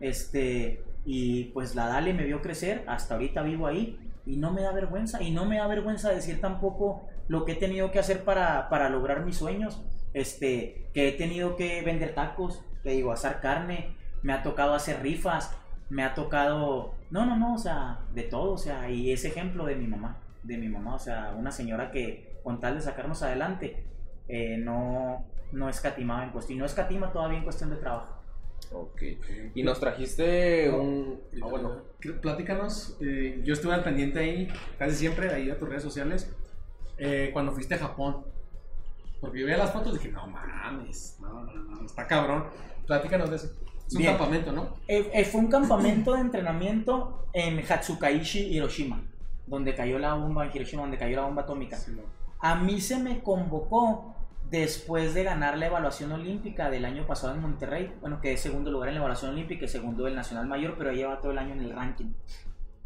[0.00, 4.62] este, y pues la Dale me vio crecer, hasta ahorita vivo ahí, y no me
[4.62, 8.24] da vergüenza, y no me da vergüenza decir tampoco lo que he tenido que hacer
[8.24, 9.82] para, para lograr mis sueños,
[10.12, 15.02] este, que he tenido que vender tacos, te digo, asar carne, me ha tocado hacer
[15.02, 15.54] rifas,
[15.88, 19.64] me ha tocado, no, no, no, o sea, de todo, o sea, y ese ejemplo
[19.64, 23.22] de mi mamá, de mi mamá, o sea, una señora que con tal de sacarnos
[23.22, 23.84] adelante,
[24.28, 28.18] eh, no, no escatimaba en cuestión, no escatima todavía en cuestión de trabajo.
[28.72, 29.02] Ok.
[29.54, 31.20] Y nos trajiste un.
[31.42, 31.82] Ah, bueno.
[32.20, 34.48] Platícanos, eh, yo estuve al pendiente ahí,
[34.78, 36.30] casi siempre, ahí a tus redes sociales,
[36.98, 38.24] eh, cuando fuiste a Japón.
[39.20, 42.44] Porque yo veía las fotos y dije, no mames, no, no, no, está cabrón.
[42.86, 43.50] Platícanos de eso.
[43.88, 44.16] Es un Bien.
[44.16, 44.74] campamento, ¿no?
[44.86, 49.02] Eh, eh, fue un campamento de entrenamiento en Hatsukaishi, Hiroshima,
[49.46, 51.78] donde cayó la bomba en Hiroshima, donde cayó la bomba atómica.
[52.38, 54.14] A mí se me convocó
[54.50, 58.70] después de ganar la evaluación olímpica del año pasado en Monterrey, bueno, que es segundo
[58.70, 61.54] lugar en la evaluación olímpica y segundo del Nacional Mayor, pero lleva todo el año
[61.54, 62.12] en el ranking.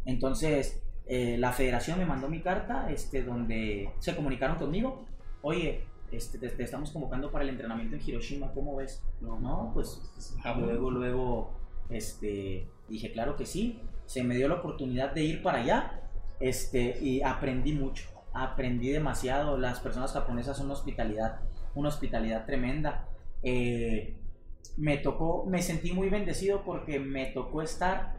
[0.05, 5.05] Entonces, eh, la federación me mandó mi carta, este, donde se comunicaron conmigo
[5.43, 5.83] oye,
[6.15, 9.03] este, te, te estamos convocando para el entrenamiento en Hiroshima, ¿cómo ves?
[9.21, 10.01] No, No, pues
[10.41, 10.63] Japón.
[10.63, 11.51] luego, luego,
[11.89, 16.01] este, dije, claro que sí, se me dio la oportunidad de ir para allá,
[16.39, 21.39] este, y aprendí mucho, aprendí demasiado, las personas japonesas son una hospitalidad,
[21.75, 23.07] una hospitalidad tremenda,
[23.45, 24.15] Eh,
[24.77, 28.15] me tocó, me sentí muy bendecido porque me tocó estar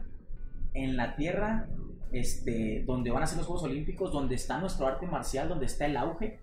[0.73, 1.67] en la tierra,
[2.11, 5.87] este, donde van a ser los Juegos Olímpicos, donde está nuestro arte marcial, donde está
[5.87, 6.39] el auge,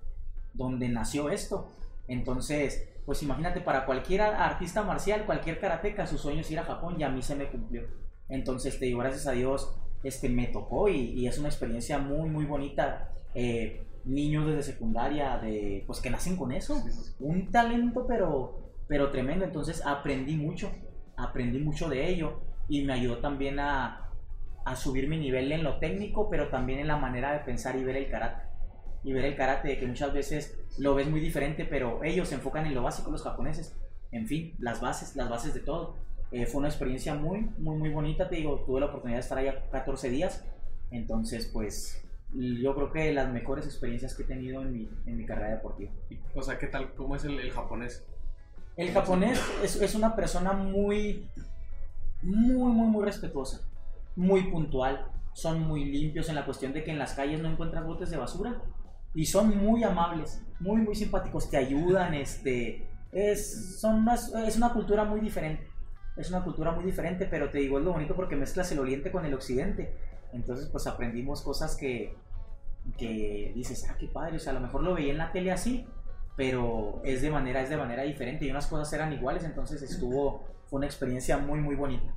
[0.55, 1.73] donde nació esto.
[2.09, 6.97] Entonces, pues imagínate, para cualquier artista marcial, cualquier karateca, su sueño es ir a Japón
[6.99, 7.83] y a mí se me cumplió.
[8.29, 12.29] Entonces, te digo, gracias a Dios, este, me tocó y, y es una experiencia muy,
[12.29, 13.13] muy bonita.
[13.35, 16.83] Eh, niños desde secundaria, de, pues que nacen con eso,
[17.21, 19.45] un talento pero, pero tremendo.
[19.45, 20.71] Entonces, aprendí mucho,
[21.17, 24.11] aprendí mucho de ello y me ayudó también a,
[24.65, 27.85] a subir mi nivel en lo técnico, pero también en la manera de pensar y
[27.85, 28.52] ver el karate.
[29.05, 32.67] Y ver el karate, que muchas veces lo ves muy diferente, pero ellos se enfocan
[32.67, 33.75] en lo básico, los japoneses.
[34.11, 35.97] En fin, las bases, las bases de todo.
[36.31, 38.29] Eh, fue una experiencia muy, muy, muy bonita.
[38.29, 40.45] Te digo, tuve la oportunidad de estar allá 14 días.
[40.91, 45.27] Entonces, pues, yo creo que las mejores experiencias que he tenido en mi, en mi
[45.27, 45.93] carrera deportiva.
[46.35, 46.95] O sea, ¿qué tal?
[46.95, 48.07] ¿Cómo es el, el japonés?
[48.77, 51.29] El japonés es, es una persona muy,
[52.23, 53.69] muy, muy, muy respetuosa,
[54.17, 55.07] muy puntual.
[55.35, 58.17] Son muy limpios en la cuestión de que en las calles no encuentras botes de
[58.17, 58.63] basura
[59.15, 62.15] y son muy amables, muy, muy simpáticos, te ayudan.
[62.15, 65.67] Este, es, son unas- es una cultura muy diferente.
[66.17, 69.11] Es una cultura muy diferente, pero te digo, es lo bonito porque mezclas el oriente
[69.11, 69.95] con el occidente.
[70.33, 72.15] Entonces, pues aprendimos cosas que,
[72.99, 74.37] que dices, ah, qué padre.
[74.37, 75.87] O sea, a lo mejor lo veía en la tele así,
[76.37, 80.45] pero es de manera, es de manera diferente y unas cosas eran iguales, entonces estuvo,
[80.67, 82.13] fue una experiencia muy, muy bonita.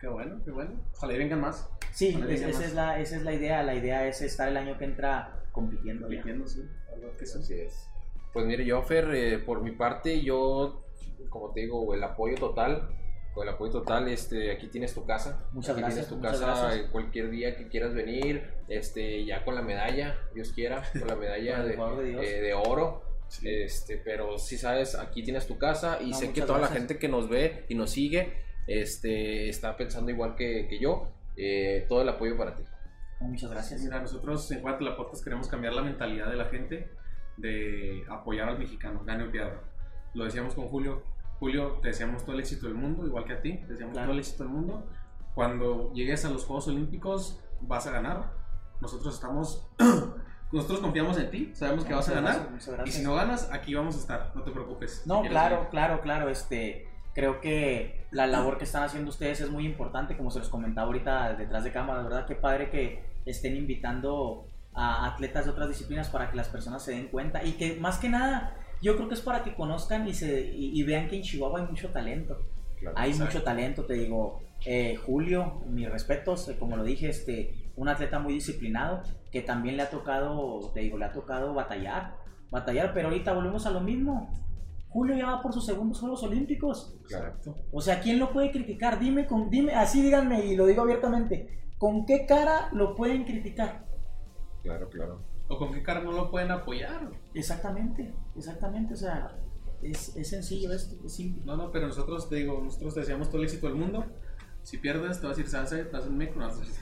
[0.00, 0.70] Qué bueno, qué bueno.
[0.96, 1.68] Ojalá y vengan más.
[1.92, 2.68] Sí, es- vengan esa más.
[2.68, 6.08] es, la, esa es la idea, la idea es estar el año que entra compitiendo.
[6.10, 6.22] ya.
[6.46, 6.62] Sí.
[7.00, 7.08] La.
[7.40, 7.88] Así es.
[8.32, 10.84] Pues mire, yo, Fer, eh, por mi parte, yo,
[11.30, 12.94] como te digo, el apoyo total.
[13.34, 15.44] Con el apoyo total, este, aquí tienes tu casa.
[15.52, 16.86] Muchas aquí gracias, Tienes tu casa gracias.
[16.86, 21.14] eh, cualquier día que quieras venir, este, ya con la medalla, Dios quiera, con la
[21.14, 23.02] medalla de, eh, de oro.
[23.28, 23.48] Sí.
[23.48, 26.98] Este, pero sí sabes, aquí tienes tu casa y No, sé que toda la gente
[26.98, 28.32] que nos ve y nos sigue,
[28.66, 31.12] este, está pensando igual que, que yo.
[31.36, 32.64] Eh, todo el apoyo para ti.
[33.20, 33.80] Muchas gracias.
[33.82, 36.90] Mira, nosotros en cuanto a la podcast queremos cambiar la mentalidad de la gente
[37.36, 39.60] de apoyar al mexicano, gane o pierda.
[40.14, 41.02] Lo decíamos con Julio.
[41.38, 44.06] Julio, te deseamos todo el éxito del mundo, igual que a ti, te deseamos Claro.
[44.08, 44.86] todo el éxito del mundo.
[45.34, 48.32] Cuando llegues a los Juegos Olímpicos vas a ganar.
[48.80, 49.68] Nosotros estamos,
[50.52, 52.48] nosotros confiamos en ti, sabemos que vas a ganar.
[52.50, 55.04] gracias, Y si no ganas, aquí vamos a estar, no te preocupes.
[55.06, 56.28] No, claro, claro, claro.
[56.28, 60.48] Este, creo que la labor que están haciendo ustedes es muy importante, como se los
[60.48, 62.26] comentaba ahorita detrás de cámara, ¿verdad?
[62.26, 66.92] Qué padre que estén invitando a atletas de otras disciplinas para que las personas se
[66.92, 70.14] den cuenta y que más que nada, yo creo que es para que conozcan y,
[70.14, 72.38] se, y, y vean que en Chihuahua hay mucho talento.
[72.94, 73.32] Hay Exacto.
[73.32, 74.40] mucho talento, te digo.
[74.64, 79.76] Eh, Julio, mis respetos, eh, como lo dije, este, un atleta muy disciplinado que también
[79.76, 82.14] le ha tocado, te digo, le ha tocado batallar,
[82.50, 84.32] batallar, pero ahorita volvemos a lo mismo.
[84.88, 86.96] Julio ya va por sus segundos Juegos Olímpicos.
[87.06, 87.34] Claro.
[87.72, 88.98] O sea, ¿quién lo puede criticar?
[88.98, 91.58] Dime, con, dime, así díganme y lo digo abiertamente.
[91.78, 93.86] ¿Con qué cara lo pueden criticar?
[94.62, 95.22] Claro, claro.
[95.48, 97.10] ¿O con qué cara no lo pueden apoyar?
[97.34, 98.94] Exactamente, exactamente.
[98.94, 99.36] O sea,
[99.82, 101.42] es, es sencillo esto, es simple.
[101.44, 104.04] No, no, pero nosotros te digo, nosotros te deseamos todo el éxito del mundo.
[104.62, 106.60] Si pierdes, te vas a decir salsa, te vas a hacer meco, no vas a
[106.60, 106.74] decir-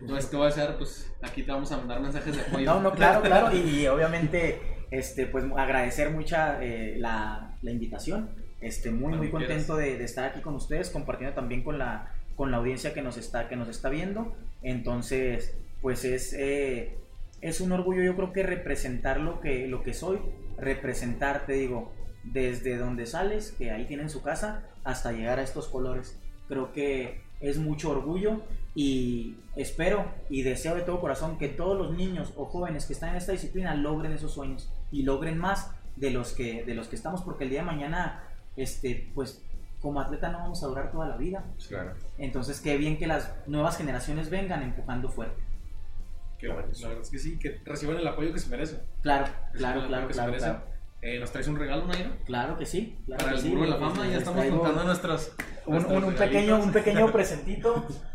[0.00, 0.76] Entonces, ¿qué voy a hacer?
[0.76, 2.66] Pues aquí te vamos a mandar mensajes de apoyo.
[2.66, 3.56] No, no, claro, claro.
[3.56, 4.60] Y, y obviamente,
[4.98, 8.30] este, pues agradecer mucha eh, la, la invitación.
[8.60, 12.50] Este, muy, muy contento de, de estar aquí con ustedes, compartiendo también con la, con
[12.50, 14.34] la audiencia que nos está, que nos está viendo.
[14.62, 16.96] Entonces, pues es, eh,
[17.40, 20.18] es un orgullo, yo creo que representar lo que, lo que soy,
[20.56, 21.92] representar, te digo,
[22.22, 26.18] desde donde sales, que ahí tienen su casa, hasta llegar a estos colores.
[26.48, 28.42] Creo que es mucho orgullo
[28.74, 33.10] y espero y deseo de todo corazón que todos los niños o jóvenes que están
[33.10, 36.96] en esta disciplina logren esos sueños y logren más de los que, de los que
[36.96, 38.22] estamos, porque el día de mañana,
[38.56, 39.42] este, pues
[39.80, 41.44] como atleta no vamos a durar toda la vida.
[41.68, 41.92] Claro.
[42.18, 45.42] Entonces, qué bien que las nuevas generaciones vengan empujando fuerte.
[46.38, 48.80] Que bueno, la verdad es que sí, que reciban el apoyo que se merecen.
[49.02, 50.62] Claro, Reciban claro, claro, se claro.
[51.02, 52.16] Eh, ¿Nos traes un regalo, Nairo?
[52.24, 52.98] Claro que sí.
[53.04, 55.32] claro Para que el sí, burro de la fama, ya estamos contando nuestros.
[55.66, 57.86] un, un- pequeño, un pequeño presentito.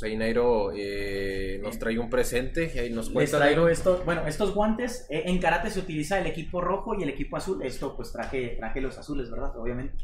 [0.00, 3.36] pues ahí Nairo eh, nos trae un presente y ahí nos Les cuenta.
[3.38, 3.68] traigo Nairo.
[3.68, 7.36] estos, bueno, estos guantes, eh, en karate se utiliza el equipo rojo y el equipo
[7.36, 9.56] azul, esto pues traje, traje los azules, ¿verdad?
[9.58, 10.02] Obviamente.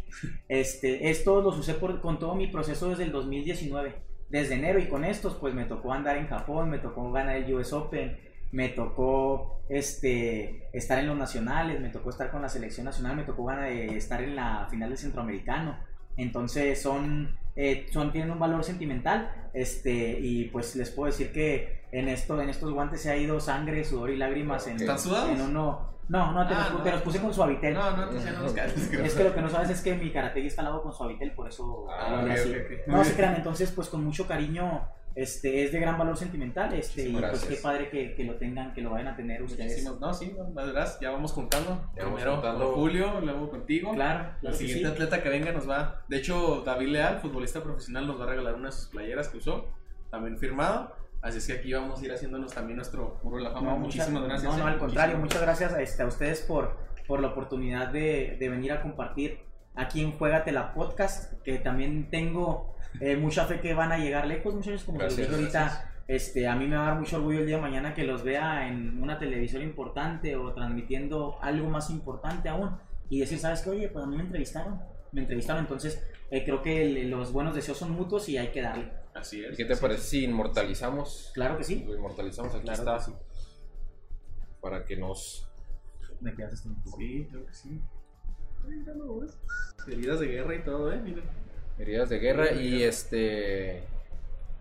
[0.49, 3.95] Este, estos los usé por, con todo mi proceso desde el 2019,
[4.29, 7.55] desde enero y con estos pues me tocó andar en Japón, me tocó ganar el
[7.55, 8.19] US Open,
[8.53, 13.25] me tocó este, estar en los nacionales, me tocó estar con la selección nacional, me
[13.25, 15.79] tocó ganar, eh, estar en la final del centroamericano.
[16.17, 21.83] Entonces son, eh, son, tienen un valor sentimental este, y pues les puedo decir que
[21.93, 24.67] en, esto, en estos guantes se ha ido sangre, sudor y lágrimas.
[24.67, 25.31] En, ¿Están sudados?
[25.31, 26.83] En uno, no, no, te, Ah, los, no.
[26.85, 27.75] te los puse con suavitel.
[27.75, 28.07] No, no,
[28.43, 28.77] los caes.
[28.77, 31.33] Es que lo que no sabes es que mi karate está al lado con suavitel,
[31.33, 32.51] por eso Ah, hablé ok, así.
[32.51, 32.87] ok, ok.
[32.89, 34.87] No se crean, entonces pues con mucho cariño,
[35.17, 38.73] este, es de gran valor sentimental, este, y pues qué padre que, que lo tengan,
[38.75, 39.83] que lo vayan a tener ustedes.
[39.99, 41.01] No, sí, no, más gracias.
[41.01, 41.71] Ya vamos contando.
[41.97, 42.67] Ya vamos Primero contando.
[42.67, 43.93] con Julio, luego contigo.
[43.95, 44.93] Claro, El claro que siguiente sí.
[44.93, 46.03] atleta que venga nos va.
[46.09, 49.39] De hecho, David Leal, futbolista profesional, nos va a regalar unas de sus playeras que
[49.39, 49.69] usó,
[50.11, 50.95] también firmado.
[51.23, 53.71] Así es que aquí vamos a ir haciéndonos también nuestro muro de la fama.
[53.73, 54.53] No, Muchísimas muchas- gracias.
[54.53, 54.73] No, no, eh.
[54.73, 56.77] al contrario, muchas gracias este, a ustedes por,
[57.09, 59.41] por la oportunidad de, de venir a compartir
[59.75, 64.27] aquí en Juégate la Podcast, que también tengo eh, mucha fe que van a llegar
[64.27, 65.93] lejos, muchachos, como Gracias, les dije ahorita.
[66.09, 68.23] Este, a mí me va a dar mucho orgullo el día de mañana que los
[68.23, 72.77] vea en una televisión importante o transmitiendo algo más importante aún
[73.11, 73.71] y decir, ¿sabes qué?
[73.71, 74.81] Oye, pues a mí me entrevistaron,
[75.11, 78.63] me entrevistaron, entonces eh, creo que el- los buenos deseos son mutuos y hay que
[78.63, 78.89] darle.
[79.15, 79.55] Así es.
[79.55, 81.31] ¿Y qué te parece si inmortalizamos?
[81.35, 81.83] Claro que sí.
[81.85, 82.99] Lo inmortalizamos, aquí Claro está.
[82.99, 83.13] que sí.
[84.61, 85.49] Para que nos.
[86.21, 87.81] Me quedas este Sí, creo que sí.
[88.65, 89.39] Ay, mira, ¿no ves?
[89.89, 91.01] Heridas de guerra y todo, ¿eh?
[91.03, 91.23] Mira.
[91.79, 92.89] Heridas de guerra Heridas de y guerra.
[92.89, 93.83] este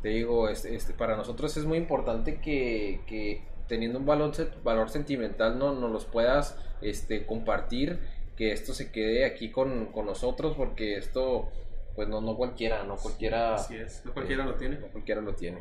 [0.01, 4.89] te digo este, este, para nosotros es muy importante que, que teniendo un valor, valor
[4.89, 7.99] sentimental no nos los puedas este compartir
[8.35, 11.49] que esto se quede aquí con, con nosotros porque esto
[11.95, 14.03] pues no no cualquiera no cualquiera Así es.
[14.05, 14.77] No cualquiera lo tiene.
[14.77, 15.59] no cualquiera lo tiene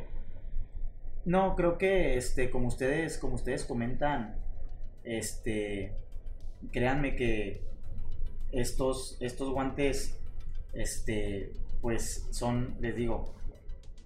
[1.25, 4.37] No, creo que este, como ustedes, como ustedes comentan,
[5.05, 5.93] este,
[6.73, 7.63] créanme que
[8.53, 10.19] estos, estos guantes,
[10.75, 13.35] este, pues son, les digo,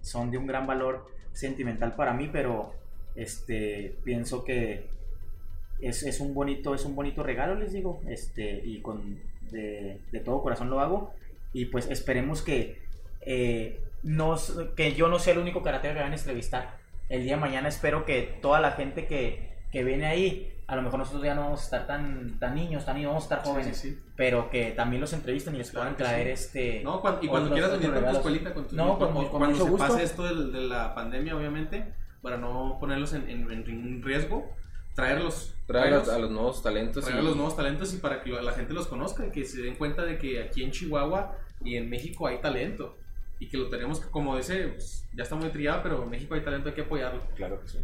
[0.01, 2.73] son de un gran valor sentimental para mí, pero
[3.15, 4.87] este, pienso que
[5.79, 9.19] es, es un bonito, es un bonito regalo, les digo, este, y con
[9.51, 11.13] de, de todo corazón lo hago,
[11.53, 12.77] y pues esperemos que
[13.21, 16.77] eh, nos, que yo no sea el único karateka que van a entrevistar.
[17.09, 20.81] El día de mañana espero que toda la gente que, que viene ahí, a lo
[20.83, 23.43] mejor nosotros ya no vamos a estar tan, tan niños, tan niños, vamos a estar
[23.43, 24.01] jóvenes, Sí, sí, sí.
[24.15, 26.43] pero que también los entrevisten y les Claro puedan traer sí.
[26.43, 26.83] este...
[26.83, 29.19] No, cuan- y cuando otros- quieras venir con tu escuelita, con tu No, con- cuando,
[29.31, 29.87] con cuando mucho se gusto.
[29.87, 34.49] pase esto del- de, la pandemia, obviamente, para no ponerlos en, en- en riesgo,
[34.95, 35.55] traerlos.
[35.65, 38.21] traer a, traerlos, a los nuevos talentos traer y- a los nuevos talentos y para
[38.21, 41.35] que la gente los conozca y que se den cuenta de que aquí en Chihuahua
[41.63, 42.97] y en México hay talento.
[43.41, 46.35] Y que lo tenemos que, como dice, pues, ya está muy trillado, pero en México
[46.35, 47.21] hay talento, hay que apoyarlo.
[47.35, 47.79] claro que sí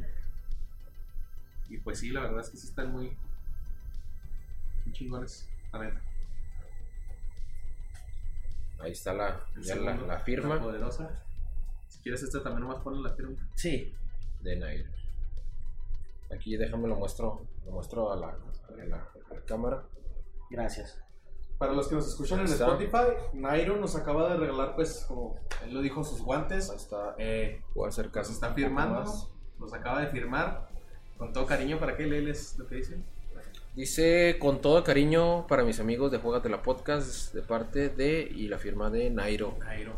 [1.69, 3.17] Y pues sí, la verdad es que sí están muy,
[4.85, 5.49] muy chingones.
[5.71, 5.99] A ver,
[8.79, 11.23] ahí está la, ya la, segundo, la firma la poderosa.
[11.87, 13.35] Si quieres esta también nomás ponle la firma.
[13.55, 13.93] Sí,
[14.41, 14.89] de Nairo.
[16.33, 18.97] Aquí déjame lo muestro, lo muestro a la, a la-
[19.29, 19.83] a la cámara.
[20.49, 21.01] gracias.
[21.57, 22.47] Para los que nos escuchan en.
[22.47, 26.69] Spotify, Nairo nos acaba de regalar, pues, como él lo dijo, sus guantes.
[26.69, 27.15] Ahí está.
[27.17, 28.23] Eh, Voy a acercar.
[28.23, 29.05] nos está firmando,
[29.57, 30.67] nos acaba de firmar.
[31.17, 32.97] Con todo cariño, ¿para qué lees lo que dice?
[33.75, 38.47] Dice con todo cariño para mis amigos de Juegate la Podcast de parte de y
[38.47, 39.55] la firma de Nairo.
[39.59, 39.93] Nairo.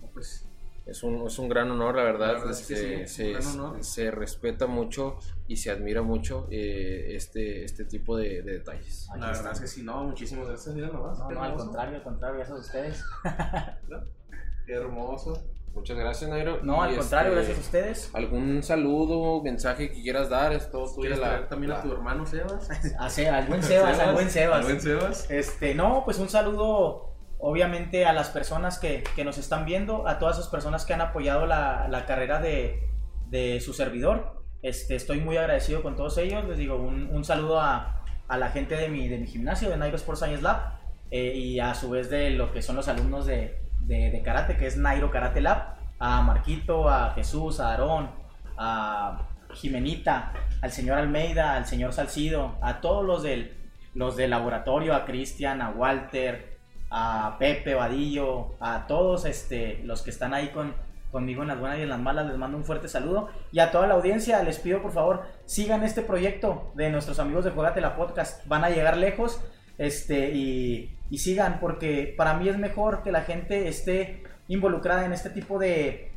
[0.00, 0.44] No, pues,
[0.86, 2.28] Es un, es un gran honor, la verdad.
[2.28, 3.84] La verdad es que se, sí, es un se- gran honor.
[3.84, 9.06] se respeta mucho y se admira mucho eh, este, este tipo de, de detalles.
[9.10, 10.74] Aquí la verdad es que sí, no, muchísimas gracias.
[10.74, 11.18] Mira nomás.
[11.18, 13.04] No, no, al contrario, al contrario, gracias a ustedes.
[14.66, 15.42] Qué hermoso.
[15.74, 16.60] Muchas gracias, Nairo.
[16.62, 18.10] No, Y, al contrario, este, gracias a ustedes.
[18.14, 20.52] ¿Algún saludo, mensaje que quieras dar?
[20.52, 22.68] Es todo tuyo ¿Quieres la- también la- a tu hermano Sebas?
[22.98, 24.58] A Se- al buen Sebas, al buen Sebas.
[24.58, 25.30] Al buen Sebas.
[25.30, 30.18] Este, no, pues un saludo obviamente a las personas que, que nos están viendo, a
[30.18, 32.80] todas esas personas que han apoyado la, la carrera de,
[33.28, 34.42] de su servidor.
[34.62, 36.44] Este, estoy muy agradecido con todos ellos.
[36.46, 39.76] Les digo un, un saludo a, a la gente de mi, de mi gimnasio, de
[39.76, 40.78] Nairo Sports Science Lab,
[41.12, 44.66] eh, y a su vez de lo que son los alumnos de, de, karate, que
[44.66, 48.10] es Nairo Karate Lab, a Marquito, a Jesús, a Aarón,
[48.56, 53.56] a Jimenita, al señor Almeida, al señor Salcido, a todos los del,
[53.94, 56.58] los del laboratorio, a Cristian, a Walter,
[56.90, 60.74] a Pepe Vadillo, a todos este, los que están ahí con,
[61.10, 63.28] conmigo en las buenas y en las malas, les mando un fuerte saludo.
[63.52, 67.44] Y a toda la audiencia les pido por favor, sigan este proyecto de nuestros amigos
[67.44, 68.46] de Juegate la Podcast.
[68.46, 69.40] Van a llegar lejos
[69.78, 75.12] este, y, y sigan, porque para mí es mejor que la gente esté involucrada en
[75.12, 76.10] este tipo de,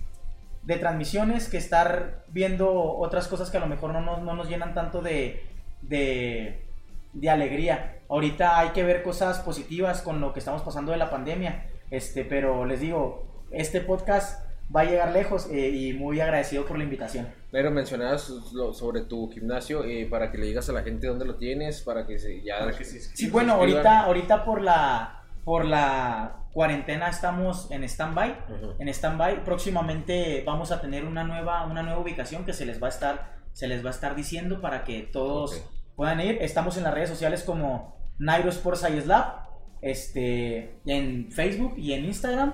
[0.64, 4.50] de transmisiones que estar viendo otras cosas que a lo mejor no nos, no nos
[4.50, 5.44] llenan tanto de,
[5.82, 8.00] de, alegría.
[8.10, 12.26] Ahorita hay que ver cosas positivas con lo que estamos pasando de la pandemia, este,
[12.26, 16.84] pero les digo, este podcast va a llegar lejos eh, y muy agradecido por la
[16.84, 17.28] invitación.
[17.52, 21.26] Pero mencionabas lo- sobre tu gimnasio eh, para que le digas a la gente dónde
[21.26, 22.60] lo tienes, para que se, ya...
[22.60, 28.38] Para que se- Sí, bueno, ahorita, ahorita por la por la cuarentena estamos en stand-by.
[28.78, 29.44] En stand-by.
[29.44, 33.34] Próximamente vamos a tener una nueva, una nueva ubicación que se les va a estar,
[33.52, 35.64] se les va a estar diciendo para que todos
[35.96, 36.38] puedan ir.
[36.42, 39.48] Estamos en las redes sociales como Nairo Sports Science Lab,
[39.82, 42.54] este, en Facebook y en Instagram.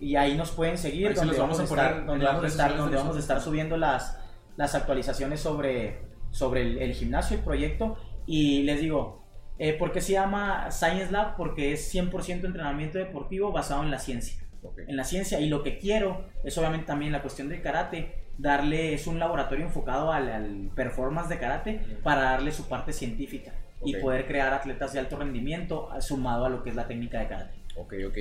[0.00, 2.76] Y ahí nos pueden seguir, Ahí donde vamos, a poner estar, donde vamos a estar,
[2.76, 4.16] donde vamos a estar subiendo las,
[4.58, 6.00] las actualizaciones sobre,
[6.30, 7.96] sobre el, el gimnasio, el proyecto.
[8.26, 9.24] Y les digo,
[9.58, 11.36] eh, ¿por qué se llama Science Lab?
[11.36, 14.42] Porque es 100% entrenamiento deportivo basado en la ciencia.
[14.88, 15.38] En la ciencia.
[15.38, 18.26] Y lo que quiero es obviamente también la cuestión del karate.
[18.36, 23.52] Darle, es un laboratorio enfocado al, al performance de karate para darle su parte científica.
[23.84, 27.28] Y poder crear atletas de alto rendimiento sumado a lo que es la técnica de
[27.28, 27.58] karate.
[27.76, 28.18] Ok, ok.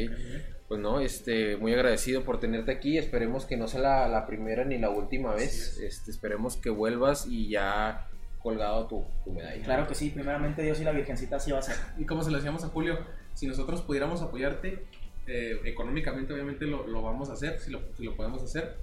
[0.68, 2.98] Pues no, este, muy agradecido por tenerte aquí.
[2.98, 5.78] Esperemos que no sea la, la primera ni la última vez.
[5.78, 8.08] Este, esperemos que vuelvas y ya
[8.42, 9.64] colgado tu, tu medalla.
[9.64, 11.76] Claro que sí, primeramente Dios y la Virgencita así va a ser.
[11.98, 13.00] Y como se lo decíamos a Julio,
[13.34, 14.86] si nosotros pudiéramos apoyarte,
[15.28, 18.76] eh, económicamente obviamente lo, lo vamos a hacer, si lo, si lo podemos hacer.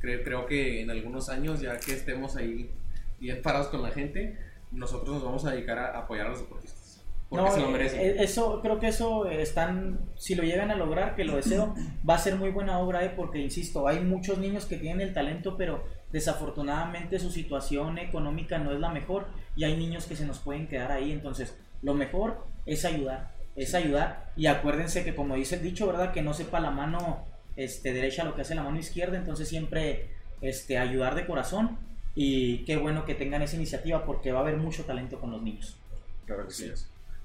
[0.00, 2.70] Creo, creo que en algunos años, ya que estemos ahí
[3.20, 4.36] bien parados con la gente,
[4.72, 6.81] nosotros nos vamos a dedicar a apoyar a los deportistas.
[7.32, 10.70] Porque No, se lo eh, eh, Eso, creo que eso eh, están, si lo llegan
[10.70, 11.74] a lograr, que lo deseo,
[12.08, 15.14] va a ser muy buena obra, eh, porque insisto, hay muchos niños que tienen el
[15.14, 20.26] talento, pero desafortunadamente su situación económica no es la mejor y hay niños que se
[20.26, 25.34] nos pueden quedar ahí, entonces lo mejor es ayudar, es ayudar y acuérdense que como
[25.36, 26.12] dice el dicho, ¿verdad?
[26.12, 27.24] Que no sepa la mano
[27.56, 30.10] este, derecha lo que hace la mano izquierda, entonces siempre
[30.42, 31.78] este, ayudar de corazón
[32.14, 35.40] y qué bueno que tengan esa iniciativa porque va a haber mucho talento con los
[35.40, 35.78] niños.
[36.26, 36.70] Claro que sí.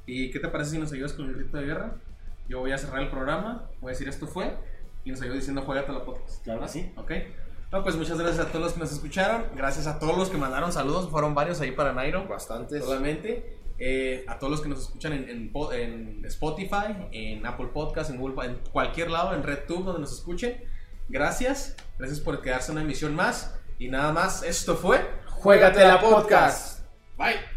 [0.08, 1.96] ¿Y qué te parece si nos ayudas con el grito de guerra?
[2.48, 4.58] Yo voy a cerrar el programa, voy a decir esto fue,
[5.04, 6.44] y nos ayudas diciendo juegate la podcast.
[6.44, 6.92] Claro sí.
[6.96, 7.12] ¿Ok?
[7.72, 10.38] No, pues muchas gracias a todos los que nos escucharon, gracias a todos los que
[10.38, 12.26] mandaron saludos, fueron varios ahí para Nairo.
[12.26, 12.84] Bastantes.
[12.84, 13.60] Solamente.
[13.80, 18.18] Eh, a todos los que nos escuchan en, en en Spotify, en Apple Podcast, en
[18.18, 20.64] Google, en cualquier lado, en RedTube, donde nos escuchen.
[21.10, 21.76] Gracias.
[22.00, 23.60] Gracias por quedarse una emisión más.
[23.78, 26.86] Y nada más, esto fue Juégate la podcast.
[27.18, 27.57] Bye.